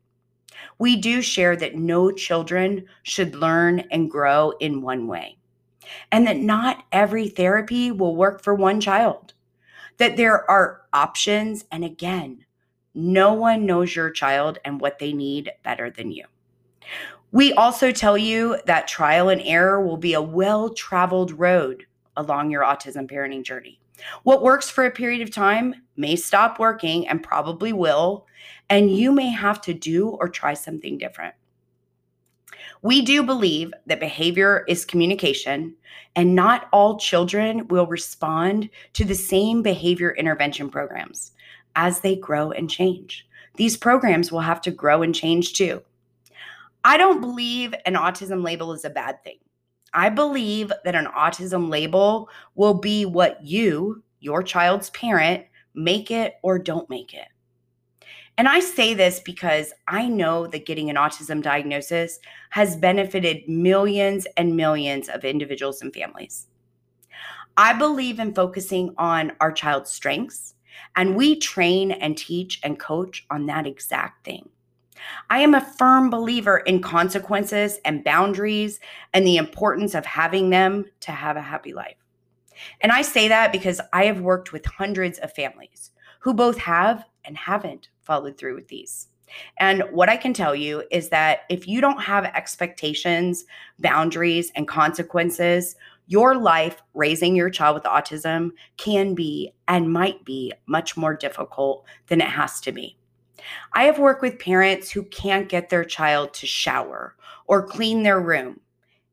We 0.79 0.95
do 0.95 1.21
share 1.21 1.55
that 1.55 1.75
no 1.75 2.11
children 2.11 2.85
should 3.03 3.35
learn 3.35 3.79
and 3.91 4.09
grow 4.09 4.51
in 4.59 4.81
one 4.81 5.07
way, 5.07 5.37
and 6.11 6.25
that 6.27 6.37
not 6.37 6.83
every 6.91 7.29
therapy 7.29 7.91
will 7.91 8.15
work 8.15 8.43
for 8.43 8.53
one 8.53 8.81
child, 8.81 9.33
that 9.97 10.17
there 10.17 10.49
are 10.49 10.81
options. 10.93 11.65
And 11.71 11.83
again, 11.83 12.45
no 12.93 13.33
one 13.33 13.65
knows 13.65 13.95
your 13.95 14.09
child 14.09 14.57
and 14.65 14.81
what 14.81 14.99
they 14.99 15.13
need 15.13 15.51
better 15.63 15.89
than 15.89 16.11
you. 16.11 16.25
We 17.31 17.53
also 17.53 17.91
tell 17.91 18.17
you 18.17 18.57
that 18.65 18.87
trial 18.87 19.29
and 19.29 19.41
error 19.43 19.85
will 19.85 19.97
be 19.97 20.13
a 20.13 20.21
well 20.21 20.69
traveled 20.69 21.31
road 21.31 21.85
along 22.15 22.51
your 22.51 22.63
autism 22.63 23.09
parenting 23.09 23.43
journey. 23.43 23.79
What 24.23 24.43
works 24.43 24.69
for 24.69 24.85
a 24.85 24.91
period 24.91 25.21
of 25.21 25.31
time 25.31 25.75
may 25.95 26.15
stop 26.15 26.59
working 26.59 27.07
and 27.07 27.23
probably 27.23 27.73
will, 27.73 28.27
and 28.69 28.95
you 28.95 29.11
may 29.11 29.29
have 29.29 29.61
to 29.61 29.73
do 29.73 30.09
or 30.09 30.29
try 30.29 30.53
something 30.53 30.97
different. 30.97 31.35
We 32.81 33.01
do 33.01 33.23
believe 33.23 33.73
that 33.87 33.99
behavior 33.99 34.63
is 34.67 34.85
communication, 34.85 35.75
and 36.15 36.35
not 36.35 36.67
all 36.71 36.99
children 36.99 37.67
will 37.67 37.87
respond 37.87 38.69
to 38.93 39.03
the 39.03 39.15
same 39.15 39.63
behavior 39.63 40.11
intervention 40.11 40.69
programs 40.69 41.31
as 41.75 42.01
they 42.01 42.15
grow 42.15 42.51
and 42.51 42.69
change. 42.69 43.27
These 43.55 43.77
programs 43.77 44.31
will 44.31 44.41
have 44.41 44.61
to 44.61 44.71
grow 44.71 45.01
and 45.01 45.13
change 45.13 45.53
too. 45.53 45.81
I 46.83 46.97
don't 46.97 47.21
believe 47.21 47.73
an 47.85 47.95
autism 47.95 48.43
label 48.43 48.71
is 48.73 48.85
a 48.85 48.89
bad 48.89 49.23
thing. 49.23 49.39
I 49.93 50.09
believe 50.09 50.71
that 50.83 50.95
an 50.95 51.07
autism 51.17 51.69
label 51.69 52.29
will 52.55 52.73
be 52.73 53.05
what 53.05 53.43
you, 53.43 54.03
your 54.19 54.43
child's 54.43 54.89
parent, 54.91 55.45
make 55.73 56.11
it 56.11 56.35
or 56.43 56.59
don't 56.59 56.89
make 56.89 57.13
it. 57.13 57.27
And 58.37 58.47
I 58.47 58.59
say 58.59 58.93
this 58.93 59.19
because 59.19 59.73
I 59.87 60.07
know 60.07 60.45
that 60.47 60.67
getting 60.67 60.91
an 60.91 60.95
autism 60.95 61.41
diagnosis 61.41 62.19
has 62.51 62.75
benefited 62.75 63.47
millions 63.49 64.27
and 64.37 64.55
millions 64.55 65.09
of 65.09 65.25
individuals 65.25 65.81
and 65.81 65.91
families. 65.93 66.47
I 67.57 67.73
believe 67.73 68.19
in 68.19 68.35
focusing 68.35 68.93
on 68.99 69.31
our 69.39 69.51
child's 69.51 69.89
strengths, 69.89 70.53
and 70.95 71.15
we 71.15 71.39
train 71.39 71.91
and 71.91 72.15
teach 72.15 72.59
and 72.63 72.79
coach 72.79 73.25
on 73.31 73.47
that 73.47 73.65
exact 73.65 74.23
thing. 74.23 74.47
I 75.29 75.39
am 75.39 75.53
a 75.53 75.61
firm 75.61 76.09
believer 76.09 76.57
in 76.57 76.81
consequences 76.81 77.79
and 77.85 78.03
boundaries 78.03 78.79
and 79.13 79.25
the 79.25 79.37
importance 79.37 79.95
of 79.95 80.05
having 80.05 80.49
them 80.49 80.85
to 81.01 81.11
have 81.11 81.37
a 81.37 81.41
happy 81.41 81.73
life. 81.73 81.97
And 82.81 82.91
I 82.91 83.01
say 83.01 83.27
that 83.27 83.51
because 83.51 83.79
I 83.93 84.05
have 84.05 84.21
worked 84.21 84.51
with 84.51 84.65
hundreds 84.65 85.19
of 85.19 85.33
families 85.33 85.91
who 86.19 86.33
both 86.33 86.57
have 86.57 87.03
and 87.25 87.37
haven't 87.37 87.89
followed 88.01 88.37
through 88.37 88.55
with 88.55 88.67
these. 88.67 89.07
And 89.59 89.83
what 89.91 90.09
I 90.09 90.17
can 90.17 90.33
tell 90.33 90.55
you 90.55 90.83
is 90.89 91.09
that 91.09 91.41
if 91.49 91.67
you 91.67 91.81
don't 91.81 92.01
have 92.01 92.25
expectations, 92.25 93.45
boundaries, 93.79 94.51
and 94.55 94.67
consequences, 94.67 95.75
your 96.07 96.35
life 96.35 96.81
raising 96.93 97.35
your 97.35 97.49
child 97.49 97.75
with 97.75 97.83
autism 97.83 98.51
can 98.77 99.13
be 99.13 99.53
and 99.67 99.91
might 99.91 100.23
be 100.23 100.53
much 100.65 100.95
more 100.95 101.15
difficult 101.15 101.85
than 102.07 102.21
it 102.21 102.29
has 102.29 102.61
to 102.61 102.71
be. 102.71 102.97
I 103.73 103.83
have 103.83 103.99
worked 103.99 104.21
with 104.21 104.39
parents 104.39 104.91
who 104.91 105.03
can't 105.03 105.49
get 105.49 105.69
their 105.69 105.85
child 105.85 106.33
to 106.35 106.45
shower 106.45 107.15
or 107.45 107.67
clean 107.67 108.03
their 108.03 108.19
room. 108.19 108.59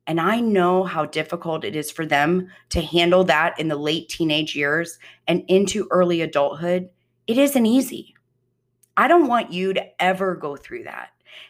And 0.06 0.20
I 0.20 0.40
know 0.40 0.84
how 0.84 1.06
difficult 1.06 1.64
it 1.64 1.74
is 1.74 1.90
for 1.90 2.04
them 2.04 2.48
to 2.70 2.82
handle 2.82 3.24
that 3.24 3.58
in 3.58 3.68
the 3.68 3.76
late 3.76 4.08
teenage 4.08 4.54
years 4.54 4.98
and 5.26 5.44
into 5.48 5.88
early 5.90 6.20
adulthood. 6.20 6.90
It 7.26 7.38
isn't 7.38 7.66
easy. 7.66 8.14
I 8.96 9.08
don't 9.08 9.28
want 9.28 9.52
you 9.52 9.72
to 9.72 10.02
ever 10.02 10.34
go 10.34 10.56
through 10.56 10.84
that. 10.84 11.08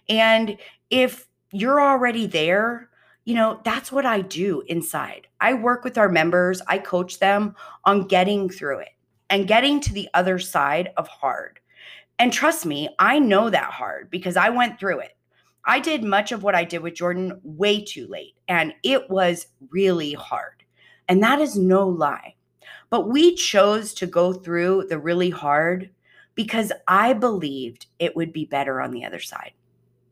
And 0.09 0.57
if 0.91 1.27
you're 1.51 1.81
already 1.81 2.27
there, 2.27 2.91
you 3.25 3.35
know, 3.35 3.61
that's 3.65 3.91
what 3.91 4.07
I 4.07 4.21
do 4.21 4.63
inside. 4.67 5.27
I 5.41 5.55
work 5.55 5.83
with 5.83 5.99
our 5.99 6.09
members, 6.09 6.63
I 6.69 6.79
coach 6.79 7.19
them 7.19 7.57
on 7.85 8.07
getting 8.07 8.49
through 8.49 8.81
it 8.81 8.91
and 9.31 9.49
getting 9.49 9.81
to 9.81 9.93
the 9.93 10.09
other 10.15 10.39
side 10.39 10.91
of 10.97 11.09
hard. 11.09 11.59
And 12.19 12.33
trust 12.33 12.65
me, 12.65 12.89
I 12.99 13.19
know 13.19 13.51
that 13.51 13.73
hard 13.73 14.11
because 14.11 14.37
I 14.37 14.51
went 14.51 14.79
through 14.79 15.01
it. 15.01 15.17
I 15.67 15.81
did 15.81 16.05
much 16.05 16.31
of 16.31 16.43
what 16.43 16.55
I 16.55 16.65
did 16.65 16.83
with 16.83 16.95
Jordan 16.95 17.41
way 17.43 17.83
too 17.83 18.07
late, 18.07 18.35
and 18.49 18.75
it 18.83 19.09
was 19.09 19.47
really 19.71 20.13
hard. 20.13 20.63
And 21.09 21.23
that 21.23 21.41
is 21.41 21.57
no 21.57 21.89
lie. 21.89 22.35
But 22.91 23.09
we 23.09 23.35
chose 23.35 23.95
to 23.95 24.07
go 24.07 24.33
through 24.33 24.87
the 24.89 24.99
really 24.99 25.31
hard 25.31 25.91
because 26.35 26.73
I 26.87 27.13
believed 27.13 27.87
it 27.99 28.15
would 28.15 28.33
be 28.33 28.45
better 28.45 28.81
on 28.81 28.91
the 28.91 29.05
other 29.05 29.21
side. 29.21 29.53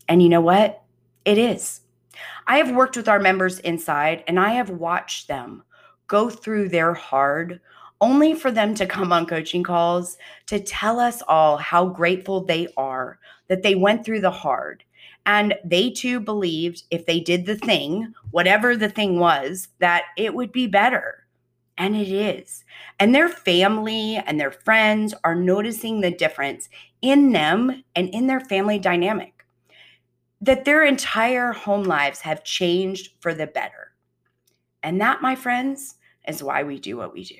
And 0.09 0.23
you 0.23 0.28
know 0.28 0.40
what? 0.40 0.82
It 1.25 1.38
is. 1.38 1.80
I 2.47 2.59
have 2.59 2.75
worked 2.75 2.97
with 2.97 3.09
our 3.09 3.21
members 3.21 3.59
inside 3.61 4.25
and 4.26 4.38
I 4.38 4.50
have 4.50 4.71
watched 4.71 5.28
them 5.28 5.62
go 6.06 6.28
through 6.28 6.68
their 6.68 6.92
hard 6.92 7.61
only 8.02 8.35
for 8.35 8.50
them 8.50 8.75
to 8.75 8.85
come 8.85 9.12
on 9.12 9.25
coaching 9.25 9.62
calls 9.62 10.18
to 10.47 10.59
tell 10.59 10.99
us 10.99 11.23
all 11.28 11.56
how 11.56 11.87
grateful 11.87 12.44
they 12.44 12.66
are 12.76 13.18
that 13.49 13.62
they 13.62 13.76
went 13.76 14.04
through 14.04 14.21
the 14.21 14.30
hard. 14.30 14.85
And 15.25 15.54
they 15.64 15.90
too 15.90 16.18
believed 16.18 16.82
if 16.90 17.06
they 17.06 17.21
did 17.21 17.47
the 17.47 17.56
thing, 17.56 18.12
whatever 18.32 18.76
the 18.76 18.88
thing 18.88 19.21
was, 19.21 19.68
that 19.78 20.02
it 20.18 20.35
would 20.35 20.50
be 20.50 20.66
better. 20.66 21.26
And 21.78 21.94
it 21.94 22.09
is. 22.09 22.64
And 22.99 23.14
their 23.14 23.28
family 23.28 24.16
and 24.16 24.38
their 24.38 24.50
friends 24.50 25.14
are 25.23 25.37
noticing 25.37 26.00
the 26.00 26.11
difference 26.11 26.68
in 27.02 27.32
them 27.32 27.85
and 27.94 28.09
in 28.09 28.26
their 28.26 28.40
family 28.40 28.80
dynamic. 28.80 29.44
That 30.40 30.64
their 30.64 30.85
entire 30.85 31.52
home 31.52 31.85
lives 31.85 32.21
have 32.23 32.42
changed 32.42 33.11
for 33.21 33.32
the 33.32 33.47
better. 33.47 33.92
And 34.82 35.00
that, 35.00 35.23
my 35.23 35.37
friends, 35.37 35.97
is 36.26 36.42
why 36.42 36.64
we 36.64 36.80
do 36.80 36.97
what 36.97 37.12
we 37.12 37.23
do. 37.23 37.37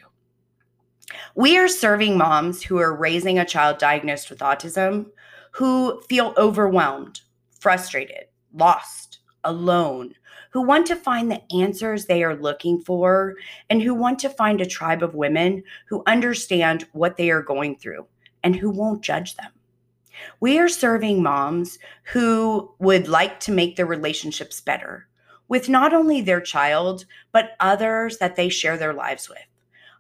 We 1.35 1.59
are 1.59 1.69
serving 1.69 2.19
moms 2.19 2.63
who 2.63 2.79
are 2.79 2.95
raising 2.95 3.39
a 3.39 3.45
child 3.45 3.79
diagnosed 3.79 4.31
with 4.31 4.41
autism 4.41 5.07
who 5.53 6.01
feel 6.09 6.35
overwhelmed, 6.37 7.21
frustrated, 7.61 8.25
lost, 8.55 9.19
alone, 9.45 10.15
who 10.51 10.63
want 10.63 10.87
to 10.87 10.97
find 10.97 11.31
the 11.31 11.43
answers 11.55 12.07
they 12.07 12.23
are 12.23 12.37
looking 12.37 12.81
for, 12.81 13.35
and 13.71 13.83
who 13.83 13.95
want 13.95 14.19
to 14.21 14.29
find 14.29 14.61
a 14.61 14.67
tribe 14.67 15.03
of 15.03 15.15
women 15.15 15.63
who 15.87 16.03
understand 16.07 16.87
what 16.93 17.17
they 17.17 17.31
are 17.31 17.43
going 17.43 17.77
through 17.77 18.07
and 18.43 18.57
who 18.57 18.71
won't 18.71 19.03
judge 19.03 19.37
them. 19.37 19.51
We 20.41 20.59
are 20.59 20.69
serving 20.69 21.23
moms 21.23 21.79
who 22.13 22.75
would 22.79 23.09
like 23.09 23.41
to 23.41 23.53
make 23.53 23.77
their 23.77 23.87
relationships 23.87 24.61
better 24.61 25.09
with 25.49 25.69
not 25.69 25.93
only 25.93 26.21
their 26.21 26.41
child, 26.41 27.05
but 27.33 27.57
others 27.61 28.19
that 28.19 28.37
they 28.37 28.49
share 28.49 28.77
their 28.77 28.95
lives 28.95 29.29
with 29.29 29.39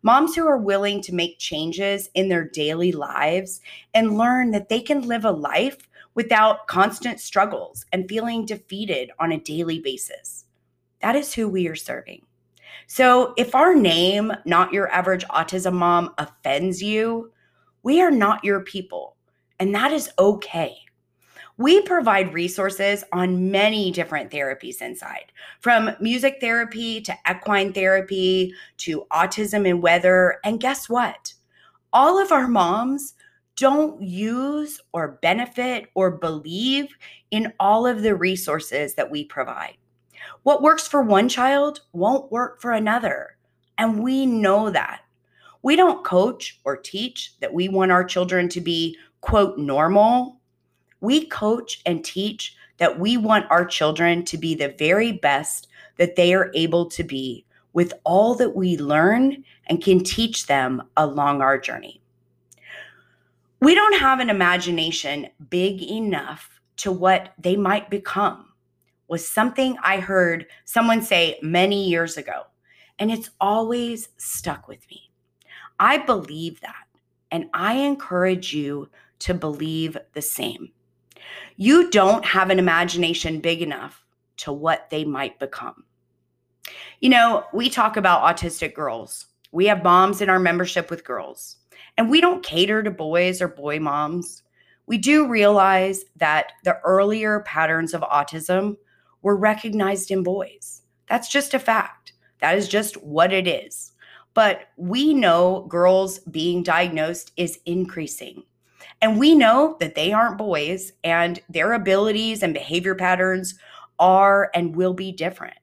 moms 0.02 0.34
who 0.34 0.46
are 0.46 0.58
willing 0.58 1.00
to 1.02 1.14
make 1.14 1.38
changes 1.38 2.10
in 2.14 2.28
their 2.28 2.44
daily 2.44 2.92
lives 2.92 3.60
and 3.94 4.18
learn 4.18 4.50
that 4.50 4.68
they 4.68 4.80
can 4.80 5.06
live 5.06 5.24
a 5.24 5.30
life 5.30 5.88
without 6.14 6.66
constant 6.66 7.20
struggles 7.20 7.86
and 7.92 8.08
feeling 8.08 8.44
defeated 8.44 9.10
on 9.18 9.32
a 9.32 9.40
daily 9.40 9.78
basis. 9.78 10.44
That 11.00 11.16
is 11.16 11.32
who 11.32 11.48
we 11.48 11.68
are 11.68 11.76
serving. 11.76 12.22
So, 12.86 13.32
if 13.36 13.54
our 13.54 13.74
name, 13.74 14.32
not 14.44 14.72
your 14.72 14.90
average 14.90 15.24
autism 15.28 15.74
mom, 15.74 16.14
offends 16.18 16.82
you, 16.82 17.32
we 17.82 18.00
are 18.00 18.10
not 18.10 18.44
your 18.44 18.60
people, 18.60 19.16
and 19.58 19.74
that 19.74 19.92
is 19.92 20.10
okay. 20.18 20.76
We 21.58 21.82
provide 21.82 22.32
resources 22.32 23.04
on 23.12 23.50
many 23.50 23.90
different 23.90 24.30
therapies 24.30 24.80
inside, 24.80 25.32
from 25.60 25.90
music 26.00 26.38
therapy 26.40 27.00
to 27.02 27.14
equine 27.30 27.72
therapy 27.72 28.54
to 28.78 29.06
autism 29.12 29.68
and 29.68 29.82
weather. 29.82 30.38
And 30.44 30.60
guess 30.60 30.88
what? 30.88 31.34
All 31.92 32.18
of 32.18 32.32
our 32.32 32.48
moms 32.48 33.14
don't 33.56 34.00
use 34.02 34.80
or 34.92 35.18
benefit 35.22 35.88
or 35.94 36.10
believe 36.10 36.88
in 37.30 37.52
all 37.60 37.86
of 37.86 38.02
the 38.02 38.16
resources 38.16 38.94
that 38.94 39.10
we 39.10 39.24
provide. 39.24 39.76
What 40.42 40.62
works 40.62 40.88
for 40.88 41.02
one 41.02 41.28
child 41.28 41.80
won't 41.92 42.32
work 42.32 42.60
for 42.60 42.72
another. 42.72 43.36
And 43.78 44.02
we 44.02 44.26
know 44.26 44.70
that. 44.70 45.02
We 45.62 45.76
don't 45.76 46.04
coach 46.04 46.60
or 46.64 46.76
teach 46.76 47.38
that 47.40 47.52
we 47.52 47.68
want 47.68 47.92
our 47.92 48.04
children 48.04 48.48
to 48.48 48.60
be, 48.60 48.96
quote, 49.20 49.58
normal 49.58 50.40
we 51.02 51.26
coach 51.26 51.82
and 51.84 52.02
teach 52.04 52.56
that 52.78 52.98
we 52.98 53.16
want 53.16 53.50
our 53.50 53.66
children 53.66 54.24
to 54.24 54.38
be 54.38 54.54
the 54.54 54.74
very 54.78 55.12
best 55.12 55.68
that 55.98 56.16
they 56.16 56.32
are 56.32 56.50
able 56.54 56.86
to 56.86 57.04
be 57.04 57.44
with 57.74 57.92
all 58.04 58.34
that 58.36 58.54
we 58.56 58.78
learn 58.78 59.44
and 59.66 59.82
can 59.82 60.02
teach 60.02 60.46
them 60.46 60.82
along 60.96 61.42
our 61.42 61.58
journey. 61.58 62.00
We 63.60 63.74
don't 63.74 63.98
have 63.98 64.20
an 64.20 64.30
imagination 64.30 65.28
big 65.50 65.82
enough 65.82 66.60
to 66.76 66.92
what 66.92 67.32
they 67.38 67.56
might 67.56 67.90
become, 67.90 68.52
was 69.08 69.26
something 69.26 69.76
I 69.82 69.98
heard 69.98 70.46
someone 70.64 71.02
say 71.02 71.38
many 71.42 71.88
years 71.88 72.16
ago, 72.16 72.44
and 72.98 73.10
it's 73.10 73.30
always 73.40 74.08
stuck 74.16 74.68
with 74.68 74.88
me. 74.88 75.10
I 75.78 75.98
believe 75.98 76.60
that, 76.60 76.86
and 77.30 77.50
I 77.54 77.74
encourage 77.74 78.54
you 78.54 78.88
to 79.20 79.34
believe 79.34 79.96
the 80.12 80.22
same. 80.22 80.70
You 81.56 81.90
don't 81.90 82.24
have 82.24 82.50
an 82.50 82.58
imagination 82.58 83.40
big 83.40 83.62
enough 83.62 84.04
to 84.38 84.52
what 84.52 84.90
they 84.90 85.04
might 85.04 85.38
become. 85.38 85.84
You 87.00 87.10
know, 87.10 87.44
we 87.52 87.68
talk 87.68 87.96
about 87.96 88.22
autistic 88.22 88.74
girls. 88.74 89.26
We 89.50 89.66
have 89.66 89.82
moms 89.82 90.20
in 90.20 90.30
our 90.30 90.38
membership 90.38 90.90
with 90.90 91.04
girls, 91.04 91.56
and 91.98 92.10
we 92.10 92.20
don't 92.20 92.44
cater 92.44 92.82
to 92.82 92.90
boys 92.90 93.42
or 93.42 93.48
boy 93.48 93.80
moms. 93.80 94.42
We 94.86 94.98
do 94.98 95.28
realize 95.28 96.04
that 96.16 96.52
the 96.64 96.78
earlier 96.80 97.40
patterns 97.40 97.94
of 97.94 98.00
autism 98.02 98.76
were 99.22 99.36
recognized 99.36 100.10
in 100.10 100.22
boys. 100.22 100.82
That's 101.08 101.28
just 101.28 101.54
a 101.54 101.58
fact. 101.58 102.12
That 102.40 102.56
is 102.56 102.68
just 102.68 103.02
what 103.02 103.32
it 103.32 103.46
is. 103.46 103.92
But 104.34 104.68
we 104.76 105.12
know 105.12 105.66
girls 105.68 106.18
being 106.20 106.62
diagnosed 106.62 107.32
is 107.36 107.60
increasing. 107.66 108.44
And 109.02 109.18
we 109.18 109.34
know 109.34 109.76
that 109.80 109.96
they 109.96 110.12
aren't 110.12 110.38
boys 110.38 110.92
and 111.02 111.40
their 111.50 111.72
abilities 111.72 112.42
and 112.42 112.54
behavior 112.54 112.94
patterns 112.94 113.56
are 113.98 114.50
and 114.54 114.76
will 114.76 114.94
be 114.94 115.10
different. 115.10 115.56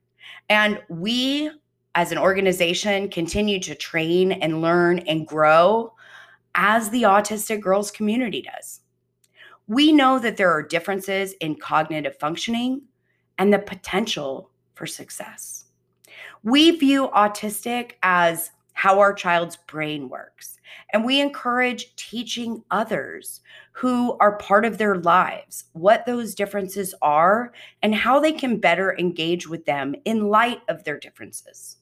And 0.50 0.82
we, 0.90 1.50
as 1.96 2.12
an 2.12 2.18
organization, 2.18 3.10
continue 3.10 3.60
to 3.62 3.76
train 3.76 4.34
and 4.34 4.62
learn 4.62 5.00
and 5.00 5.26
grow 5.26 5.94
as 6.56 6.90
the 6.90 7.04
autistic 7.04 7.62
girls 7.62 7.92
community 7.92 8.42
does. 8.42 8.82
We 9.68 9.94
know 9.94 10.20
that 10.20 10.36
there 10.36 10.52
are 10.52 10.64
differences 10.64 11.34
in 11.40 11.56
cognitive 11.56 12.18
functioning 12.20 12.82
and 13.38 13.54
the 13.54 13.60
potential 13.60 14.50
for 14.74 14.86
success. 14.86 15.66
We 16.44 16.72
view 16.72 17.10
autistic 17.16 17.94
as 18.04 18.52
how 18.74 19.00
our 19.00 19.14
child's 19.14 19.56
brain 19.56 20.10
works 20.10 20.59
and 20.92 21.04
we 21.04 21.20
encourage 21.20 21.96
teaching 21.96 22.64
others 22.72 23.42
who 23.72 24.18
are 24.20 24.38
part 24.38 24.66
of 24.66 24.78
their 24.78 24.96
lives 24.96 25.66
what 25.74 26.06
those 26.06 26.36
differences 26.36 26.94
are 27.02 27.54
and 27.82 27.96
how 27.96 28.20
they 28.20 28.32
can 28.32 28.60
better 28.60 28.98
engage 28.98 29.48
with 29.48 29.66
them 29.66 29.96
in 30.06 30.30
light 30.30 30.62
of 30.68 30.84
their 30.84 30.98
differences. 30.98 31.78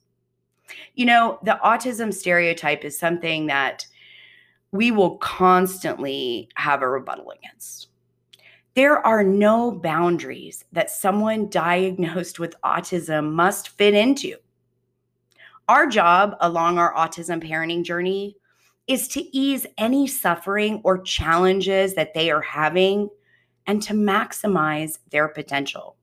You 0.96 1.06
know, 1.06 1.40
the 1.44 1.60
autism 1.64 2.14
stereotype 2.14 2.84
is 2.84 3.00
something 3.00 3.48
that 3.48 3.86
we 4.72 4.92
will 4.92 5.18
constantly 5.18 6.50
have 6.56 6.82
a 6.82 6.90
rebuttal 6.90 7.32
against. 7.32 7.88
There 8.76 9.04
are 9.06 9.24
no 9.24 9.72
boundaries 9.72 10.66
that 10.72 10.92
someone 10.92 11.50
diagnosed 11.50 12.40
with 12.40 12.54
autism 12.64 13.32
must 13.32 13.70
fit 13.70 13.96
into. 13.96 14.36
Our 15.68 15.88
job 15.88 16.36
along 16.42 16.78
our 16.78 16.94
autism 16.94 17.44
parenting 17.44 17.84
journey 17.84 18.38
is 18.88 19.08
to 19.10 19.38
ease 19.38 19.66
any 19.78 20.08
suffering 20.08 20.82
or 20.84 20.98
challenges 21.00 21.94
that 21.96 22.14
they 22.14 22.32
are 22.32 22.42
having 22.42 23.10
and 23.66 23.84
to 23.84 23.94
maximize 23.94 24.98
their 25.12 25.28
potential. 25.28 25.98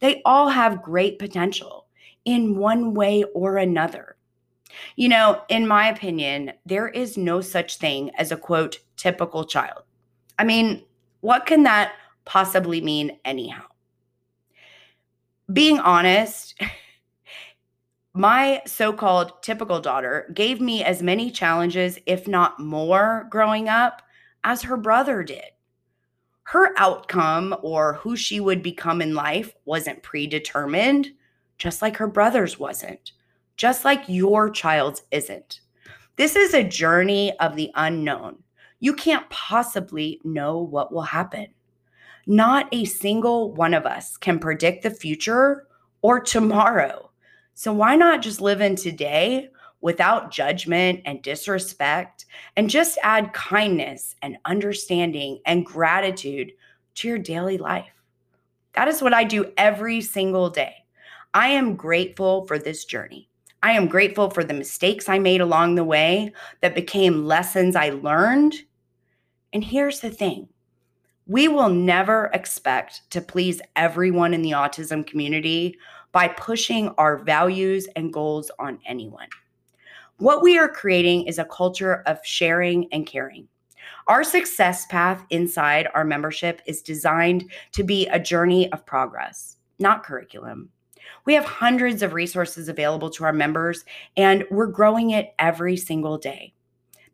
They 0.00 0.22
all 0.24 0.48
have 0.48 0.82
great 0.82 1.18
potential 1.18 1.86
in 2.24 2.56
one 2.56 2.94
way 2.94 3.24
or 3.34 3.58
another. 3.58 4.16
You 4.96 5.08
know, 5.08 5.42
in 5.48 5.66
my 5.66 5.88
opinion, 5.88 6.52
there 6.64 6.88
is 6.88 7.16
no 7.16 7.40
such 7.40 7.78
thing 7.78 8.10
as 8.16 8.32
a 8.32 8.36
quote, 8.36 8.78
typical 8.96 9.44
child. 9.44 9.82
I 10.38 10.44
mean, 10.44 10.84
what 11.20 11.46
can 11.46 11.62
that 11.62 11.92
possibly 12.24 12.80
mean, 12.80 13.18
anyhow? 13.24 13.62
Being 15.52 15.78
honest, 15.78 16.60
my 18.16 18.62
so 18.66 18.92
called 18.92 19.42
typical 19.42 19.80
daughter 19.80 20.30
gave 20.34 20.60
me 20.60 20.82
as 20.82 21.02
many 21.02 21.30
challenges, 21.30 21.98
if 22.06 22.26
not 22.26 22.58
more, 22.58 23.26
growing 23.30 23.68
up 23.68 24.02
as 24.42 24.62
her 24.62 24.76
brother 24.76 25.22
did. 25.22 25.44
Her 26.44 26.72
outcome 26.78 27.56
or 27.62 27.94
who 27.94 28.16
she 28.16 28.38
would 28.38 28.62
become 28.62 29.02
in 29.02 29.14
life 29.14 29.54
wasn't 29.64 30.02
predetermined, 30.02 31.08
just 31.58 31.82
like 31.82 31.96
her 31.96 32.06
brother's 32.06 32.58
wasn't, 32.58 33.12
just 33.56 33.84
like 33.84 34.04
your 34.06 34.48
child's 34.50 35.02
isn't. 35.10 35.60
This 36.16 36.36
is 36.36 36.54
a 36.54 36.64
journey 36.64 37.36
of 37.40 37.56
the 37.56 37.70
unknown. 37.74 38.42
You 38.80 38.94
can't 38.94 39.28
possibly 39.28 40.20
know 40.24 40.58
what 40.58 40.92
will 40.92 41.02
happen. 41.02 41.48
Not 42.26 42.68
a 42.72 42.84
single 42.84 43.52
one 43.52 43.74
of 43.74 43.84
us 43.84 44.16
can 44.16 44.38
predict 44.38 44.82
the 44.82 44.90
future 44.90 45.66
or 46.02 46.20
tomorrow. 46.20 47.10
So 47.58 47.72
why 47.72 47.96
not 47.96 48.20
just 48.20 48.42
live 48.42 48.60
in 48.60 48.76
today 48.76 49.48
without 49.80 50.30
judgment 50.30 51.00
and 51.06 51.22
disrespect 51.22 52.26
and 52.54 52.68
just 52.68 52.98
add 53.02 53.32
kindness 53.32 54.14
and 54.20 54.36
understanding 54.44 55.40
and 55.46 55.64
gratitude 55.64 56.52
to 56.96 57.08
your 57.08 57.16
daily 57.16 57.56
life? 57.56 57.88
That 58.74 58.88
is 58.88 59.00
what 59.00 59.14
I 59.14 59.24
do 59.24 59.54
every 59.56 60.02
single 60.02 60.50
day. 60.50 60.84
I 61.32 61.48
am 61.48 61.76
grateful 61.76 62.46
for 62.46 62.58
this 62.58 62.84
journey. 62.84 63.30
I 63.62 63.72
am 63.72 63.88
grateful 63.88 64.28
for 64.28 64.44
the 64.44 64.52
mistakes 64.52 65.08
I 65.08 65.18
made 65.18 65.40
along 65.40 65.76
the 65.76 65.84
way 65.84 66.34
that 66.60 66.74
became 66.74 67.24
lessons 67.24 67.74
I 67.74 67.88
learned. 67.88 68.54
And 69.54 69.64
here's 69.64 70.00
the 70.00 70.10
thing 70.10 70.50
we 71.26 71.48
will 71.48 71.70
never 71.70 72.30
expect 72.34 73.10
to 73.10 73.22
please 73.22 73.62
everyone 73.74 74.34
in 74.34 74.42
the 74.42 74.52
autism 74.52 75.06
community 75.06 75.78
by 76.16 76.28
pushing 76.28 76.88
our 76.96 77.18
values 77.18 77.86
and 77.94 78.10
goals 78.10 78.50
on 78.58 78.78
anyone. 78.86 79.28
What 80.16 80.40
we 80.40 80.56
are 80.56 80.66
creating 80.66 81.26
is 81.26 81.38
a 81.38 81.44
culture 81.44 82.02
of 82.06 82.24
sharing 82.24 82.90
and 82.90 83.06
caring. 83.06 83.48
Our 84.06 84.24
success 84.24 84.86
path 84.86 85.26
inside 85.28 85.88
our 85.92 86.06
membership 86.06 86.62
is 86.64 86.80
designed 86.80 87.52
to 87.72 87.84
be 87.84 88.06
a 88.06 88.18
journey 88.18 88.72
of 88.72 88.86
progress, 88.86 89.58
not 89.78 90.04
curriculum. 90.04 90.70
We 91.26 91.34
have 91.34 91.44
hundreds 91.44 92.00
of 92.00 92.14
resources 92.14 92.70
available 92.70 93.10
to 93.10 93.24
our 93.24 93.34
members, 93.34 93.84
and 94.16 94.46
we're 94.50 94.68
growing 94.68 95.10
it 95.10 95.34
every 95.38 95.76
single 95.76 96.16
day. 96.16 96.54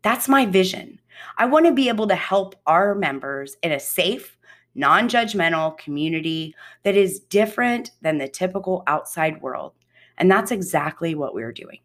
That's 0.01 0.29
my 0.29 0.45
vision. 0.45 1.01
I 1.37 1.45
want 1.47 1.65
to 1.65 1.73
be 1.73 1.89
able 1.89 2.07
to 2.07 2.15
help 2.15 2.55
our 2.67 2.95
members 2.95 3.57
in 3.63 3.73
a 3.73 3.81
safe, 3.81 4.37
non 4.75 5.07
judgmental 5.07 5.77
community 5.77 6.55
that 6.83 6.95
is 6.95 7.19
different 7.19 7.91
than 8.01 8.17
the 8.17 8.27
typical 8.27 8.83
outside 8.87 9.41
world. 9.41 9.73
And 10.17 10.29
that's 10.29 10.51
exactly 10.51 11.15
what 11.15 11.33
we're 11.33 11.51
doing. 11.51 11.79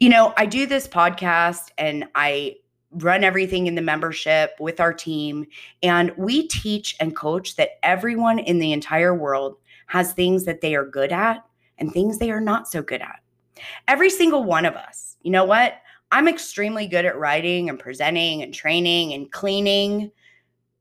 You 0.00 0.08
know, 0.08 0.34
I 0.36 0.46
do 0.46 0.66
this 0.66 0.88
podcast 0.88 1.70
and 1.78 2.06
I 2.14 2.56
run 2.92 3.24
everything 3.24 3.66
in 3.66 3.74
the 3.74 3.82
membership 3.82 4.52
with 4.60 4.80
our 4.80 4.92
team. 4.92 5.46
And 5.82 6.12
we 6.16 6.46
teach 6.48 6.96
and 7.00 7.14
coach 7.14 7.56
that 7.56 7.78
everyone 7.82 8.38
in 8.38 8.58
the 8.58 8.72
entire 8.72 9.14
world 9.14 9.56
has 9.86 10.12
things 10.12 10.44
that 10.44 10.60
they 10.60 10.74
are 10.74 10.84
good 10.84 11.12
at 11.12 11.44
and 11.78 11.92
things 11.92 12.18
they 12.18 12.30
are 12.30 12.40
not 12.40 12.68
so 12.68 12.82
good 12.82 13.00
at. 13.00 13.20
Every 13.88 14.10
single 14.10 14.44
one 14.44 14.64
of 14.64 14.74
us, 14.74 15.16
you 15.22 15.30
know 15.30 15.44
what? 15.44 15.74
I'm 16.12 16.28
extremely 16.28 16.86
good 16.86 17.04
at 17.04 17.18
writing 17.18 17.68
and 17.68 17.78
presenting 17.78 18.42
and 18.42 18.54
training 18.54 19.12
and 19.14 19.30
cleaning. 19.32 20.12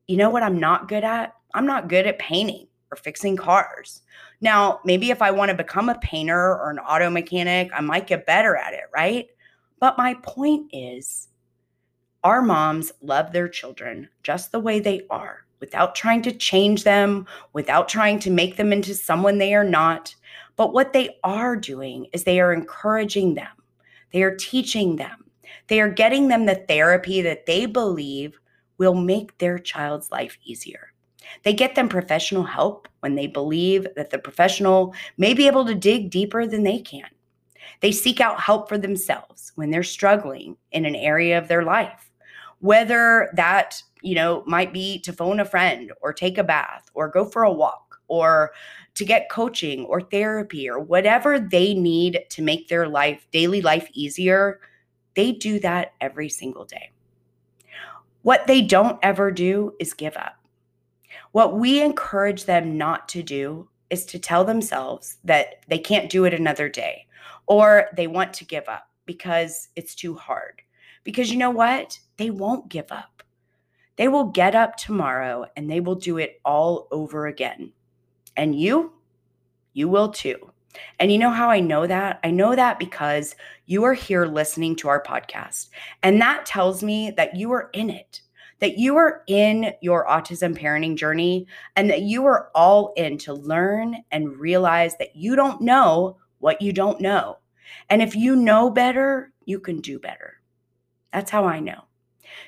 You 0.07 0.17
know 0.17 0.29
what 0.29 0.43
I'm 0.43 0.59
not 0.59 0.89
good 0.89 1.03
at? 1.03 1.35
I'm 1.53 1.65
not 1.65 1.87
good 1.87 2.07
at 2.07 2.19
painting 2.19 2.67
or 2.91 2.97
fixing 2.97 3.37
cars. 3.37 4.01
Now, 4.41 4.81
maybe 4.83 5.09
if 5.11 5.21
I 5.21 5.31
want 5.31 5.49
to 5.49 5.55
become 5.55 5.89
a 5.89 5.99
painter 5.99 6.37
or 6.37 6.69
an 6.69 6.79
auto 6.79 7.09
mechanic, 7.09 7.71
I 7.73 7.81
might 7.81 8.07
get 8.07 8.25
better 8.25 8.55
at 8.55 8.73
it, 8.73 8.83
right? 8.93 9.27
But 9.79 9.97
my 9.97 10.15
point 10.23 10.69
is, 10.73 11.29
our 12.23 12.41
moms 12.41 12.91
love 13.01 13.31
their 13.31 13.47
children 13.47 14.09
just 14.23 14.51
the 14.51 14.59
way 14.59 14.79
they 14.79 15.05
are 15.09 15.45
without 15.59 15.95
trying 15.95 16.21
to 16.21 16.31
change 16.31 16.83
them, 16.83 17.25
without 17.53 17.87
trying 17.87 18.19
to 18.19 18.29
make 18.29 18.57
them 18.57 18.73
into 18.73 18.93
someone 18.93 19.37
they 19.37 19.53
are 19.53 19.63
not. 19.63 20.13
But 20.57 20.73
what 20.73 20.91
they 20.91 21.17
are 21.23 21.55
doing 21.55 22.07
is 22.11 22.23
they 22.23 22.41
are 22.41 22.53
encouraging 22.53 23.35
them, 23.35 23.55
they 24.11 24.23
are 24.23 24.35
teaching 24.35 24.97
them, 24.97 25.23
they 25.67 25.79
are 25.79 25.89
getting 25.89 26.27
them 26.27 26.45
the 26.45 26.55
therapy 26.67 27.21
that 27.21 27.45
they 27.45 27.65
believe 27.65 28.39
will 28.83 28.95
make 28.95 29.37
their 29.37 29.57
child's 29.57 30.11
life 30.11 30.37
easier. 30.43 30.93
They 31.43 31.53
get 31.53 31.75
them 31.75 31.89
professional 31.89 32.43
help 32.43 32.87
when 32.99 33.15
they 33.15 33.27
believe 33.27 33.87
that 33.95 34.09
the 34.11 34.19
professional 34.19 34.93
may 35.17 35.33
be 35.33 35.47
able 35.47 35.65
to 35.65 35.75
dig 35.75 36.11
deeper 36.11 36.45
than 36.45 36.63
they 36.63 36.79
can. 36.79 37.09
They 37.79 37.91
seek 37.91 38.21
out 38.21 38.39
help 38.39 38.69
for 38.69 38.77
themselves 38.77 39.51
when 39.55 39.71
they're 39.71 39.83
struggling 39.83 40.57
in 40.71 40.85
an 40.85 40.95
area 40.95 41.37
of 41.37 41.47
their 41.47 41.63
life, 41.63 42.11
whether 42.59 43.29
that 43.33 43.81
you 44.03 44.15
know, 44.15 44.43
might 44.45 44.73
be 44.73 44.99
to 44.99 45.13
phone 45.13 45.39
a 45.39 45.45
friend 45.45 45.91
or 46.01 46.13
take 46.13 46.37
a 46.37 46.43
bath 46.43 46.91
or 46.93 47.07
go 47.07 47.25
for 47.25 47.43
a 47.43 47.51
walk 47.51 47.99
or 48.09 48.51
to 48.95 49.05
get 49.05 49.31
coaching 49.31 49.85
or 49.85 50.01
therapy 50.01 50.69
or 50.69 50.77
whatever 50.77 51.39
they 51.39 51.73
need 51.73 52.19
to 52.29 52.43
make 52.43 52.67
their 52.67 52.87
life, 52.87 53.25
daily 53.31 53.61
life 53.61 53.89
easier, 53.93 54.59
they 55.15 55.31
do 55.31 55.57
that 55.59 55.93
every 56.01 56.29
single 56.29 56.65
day. 56.65 56.91
What 58.23 58.47
they 58.47 58.61
don't 58.61 58.99
ever 59.03 59.31
do 59.31 59.73
is 59.79 59.93
give 59.93 60.15
up. 60.15 60.35
What 61.33 61.57
we 61.57 61.81
encourage 61.81 62.45
them 62.45 62.77
not 62.77 63.09
to 63.09 63.21
do 63.21 63.67
is 63.89 64.05
to 64.07 64.17
tell 64.19 64.45
themselves 64.45 65.17
that 65.25 65.63
they 65.67 65.77
can't 65.77 66.09
do 66.09 66.23
it 66.23 66.33
another 66.33 66.69
day 66.69 67.05
or 67.47 67.89
they 67.95 68.07
want 68.07 68.33
to 68.35 68.45
give 68.45 68.67
up 68.69 68.89
because 69.05 69.67
it's 69.75 69.93
too 69.93 70.15
hard. 70.15 70.61
Because 71.03 71.31
you 71.31 71.37
know 71.37 71.51
what? 71.51 71.99
They 72.15 72.29
won't 72.29 72.69
give 72.69 72.91
up. 72.93 73.23
They 73.97 74.07
will 74.07 74.25
get 74.25 74.55
up 74.55 74.77
tomorrow 74.77 75.45
and 75.57 75.69
they 75.69 75.81
will 75.81 75.95
do 75.95 76.17
it 76.17 76.39
all 76.45 76.87
over 76.91 77.27
again. 77.27 77.73
And 78.37 78.57
you, 78.57 78.93
you 79.73 79.89
will 79.89 80.09
too. 80.09 80.52
And 80.99 81.11
you 81.11 81.17
know 81.17 81.31
how 81.31 81.49
I 81.49 81.59
know 81.59 81.87
that? 81.87 82.19
I 82.23 82.31
know 82.31 82.55
that 82.55 82.79
because 82.79 83.35
you 83.65 83.83
are 83.83 83.93
here 83.93 84.25
listening 84.25 84.75
to 84.77 84.87
our 84.87 85.01
podcast. 85.01 85.69
And 86.01 86.21
that 86.21 86.45
tells 86.45 86.83
me 86.83 87.11
that 87.11 87.35
you 87.35 87.51
are 87.51 87.69
in 87.73 87.89
it, 87.89 88.21
that 88.59 88.77
you 88.77 88.97
are 88.97 89.23
in 89.27 89.73
your 89.81 90.05
autism 90.07 90.57
parenting 90.57 90.95
journey, 90.95 91.47
and 91.75 91.89
that 91.89 92.01
you 92.01 92.25
are 92.25 92.49
all 92.55 92.93
in 92.95 93.17
to 93.19 93.33
learn 93.33 93.97
and 94.11 94.37
realize 94.37 94.97
that 94.97 95.15
you 95.15 95.35
don't 95.35 95.61
know 95.61 96.17
what 96.39 96.61
you 96.61 96.73
don't 96.73 97.01
know. 97.01 97.37
And 97.89 98.01
if 98.01 98.15
you 98.15 98.35
know 98.35 98.69
better, 98.69 99.31
you 99.45 99.59
can 99.59 99.81
do 99.81 99.99
better. 99.99 100.41
That's 101.11 101.31
how 101.31 101.45
I 101.45 101.59
know. 101.59 101.83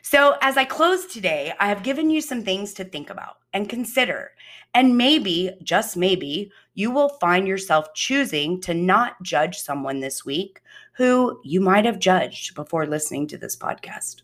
So, 0.01 0.35
as 0.41 0.57
I 0.57 0.65
close 0.65 1.05
today, 1.05 1.53
I 1.59 1.67
have 1.67 1.83
given 1.83 2.09
you 2.09 2.21
some 2.21 2.43
things 2.43 2.73
to 2.73 2.83
think 2.83 3.09
about 3.09 3.37
and 3.53 3.69
consider. 3.69 4.31
And 4.73 4.97
maybe, 4.97 5.51
just 5.63 5.95
maybe, 5.95 6.51
you 6.73 6.91
will 6.91 7.09
find 7.09 7.47
yourself 7.47 7.93
choosing 7.93 8.59
to 8.61 8.73
not 8.73 9.21
judge 9.21 9.57
someone 9.57 9.99
this 9.99 10.25
week 10.25 10.61
who 10.93 11.39
you 11.43 11.61
might 11.61 11.85
have 11.85 11.99
judged 11.99 12.55
before 12.55 12.85
listening 12.85 13.27
to 13.27 13.37
this 13.37 13.55
podcast. 13.55 14.21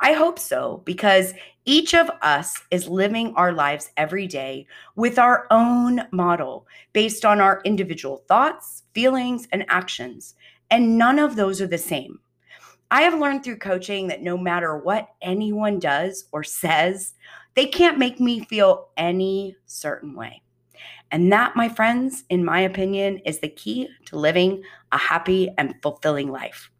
I 0.00 0.12
hope 0.12 0.38
so, 0.38 0.82
because 0.84 1.34
each 1.64 1.94
of 1.94 2.10
us 2.22 2.62
is 2.70 2.88
living 2.88 3.34
our 3.34 3.52
lives 3.52 3.90
every 3.96 4.26
day 4.26 4.66
with 4.94 5.18
our 5.18 5.46
own 5.50 6.02
model 6.12 6.66
based 6.92 7.24
on 7.24 7.40
our 7.40 7.60
individual 7.64 8.24
thoughts, 8.28 8.84
feelings, 8.94 9.48
and 9.52 9.64
actions. 9.68 10.34
And 10.70 10.96
none 10.96 11.18
of 11.18 11.36
those 11.36 11.60
are 11.60 11.66
the 11.66 11.78
same. 11.78 12.20
I 12.90 13.02
have 13.02 13.18
learned 13.18 13.42
through 13.42 13.58
coaching 13.58 14.06
that 14.08 14.22
no 14.22 14.38
matter 14.38 14.76
what 14.76 15.08
anyone 15.20 15.78
does 15.78 16.26
or 16.32 16.44
says, 16.44 17.14
they 17.54 17.66
can't 17.66 17.98
make 17.98 18.20
me 18.20 18.44
feel 18.44 18.90
any 18.96 19.56
certain 19.66 20.14
way. 20.14 20.42
And 21.10 21.32
that, 21.32 21.56
my 21.56 21.68
friends, 21.68 22.24
in 22.30 22.44
my 22.44 22.60
opinion, 22.60 23.18
is 23.18 23.38
the 23.38 23.48
key 23.48 23.88
to 24.06 24.18
living 24.18 24.62
a 24.92 24.98
happy 24.98 25.48
and 25.56 25.74
fulfilling 25.82 26.30
life. 26.30 26.70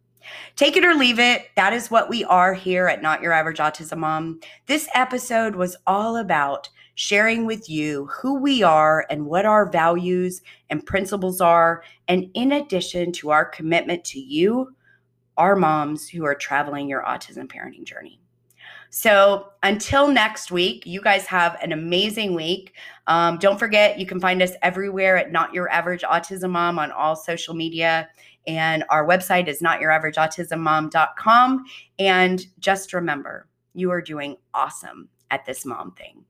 Take 0.55 0.75
it 0.75 0.85
or 0.85 0.93
leave 0.93 1.19
it. 1.19 1.47
That 1.55 1.73
is 1.73 1.89
what 1.89 2.09
we 2.09 2.23
are 2.25 2.53
here 2.53 2.87
at 2.87 3.01
Not 3.01 3.21
Your 3.21 3.31
Average 3.31 3.59
Autism 3.59 3.99
Mom. 3.99 4.39
This 4.65 4.89
episode 4.93 5.55
was 5.55 5.77
all 5.87 6.17
about 6.17 6.69
sharing 6.95 7.45
with 7.45 7.69
you 7.69 8.07
who 8.07 8.39
we 8.39 8.63
are 8.63 9.05
and 9.09 9.25
what 9.25 9.45
our 9.45 9.69
values 9.69 10.41
and 10.69 10.85
principles 10.85 11.39
are. 11.39 11.83
And 12.07 12.29
in 12.33 12.51
addition 12.51 13.11
to 13.13 13.29
our 13.29 13.45
commitment 13.45 14.03
to 14.05 14.19
you, 14.19 14.75
are 15.37 15.55
moms 15.55 16.09
who 16.09 16.25
are 16.25 16.35
traveling 16.35 16.89
your 16.89 17.03
autism 17.03 17.47
parenting 17.47 17.83
journey. 17.83 18.19
So 18.89 19.49
until 19.63 20.07
next 20.07 20.51
week, 20.51 20.85
you 20.85 21.01
guys 21.01 21.25
have 21.25 21.57
an 21.61 21.71
amazing 21.71 22.33
week. 22.33 22.73
Um, 23.07 23.37
don't 23.37 23.59
forget, 23.59 23.99
you 23.99 24.05
can 24.05 24.19
find 24.19 24.41
us 24.41 24.51
everywhere 24.61 25.17
at 25.17 25.31
Not 25.31 25.53
Your 25.53 25.69
Average 25.69 26.03
Autism 26.03 26.51
Mom 26.51 26.79
on 26.79 26.91
all 26.91 27.15
social 27.15 27.53
media. 27.53 28.09
And 28.47 28.83
our 28.89 29.05
website 29.05 29.47
is 29.47 29.61
notyouraverageautismmom.com. 29.61 31.65
And 31.99 32.45
just 32.59 32.93
remember, 32.93 33.49
you 33.73 33.91
are 33.91 34.01
doing 34.01 34.37
awesome 34.53 35.09
at 35.31 35.45
this 35.45 35.65
mom 35.65 35.93
thing. 35.95 36.23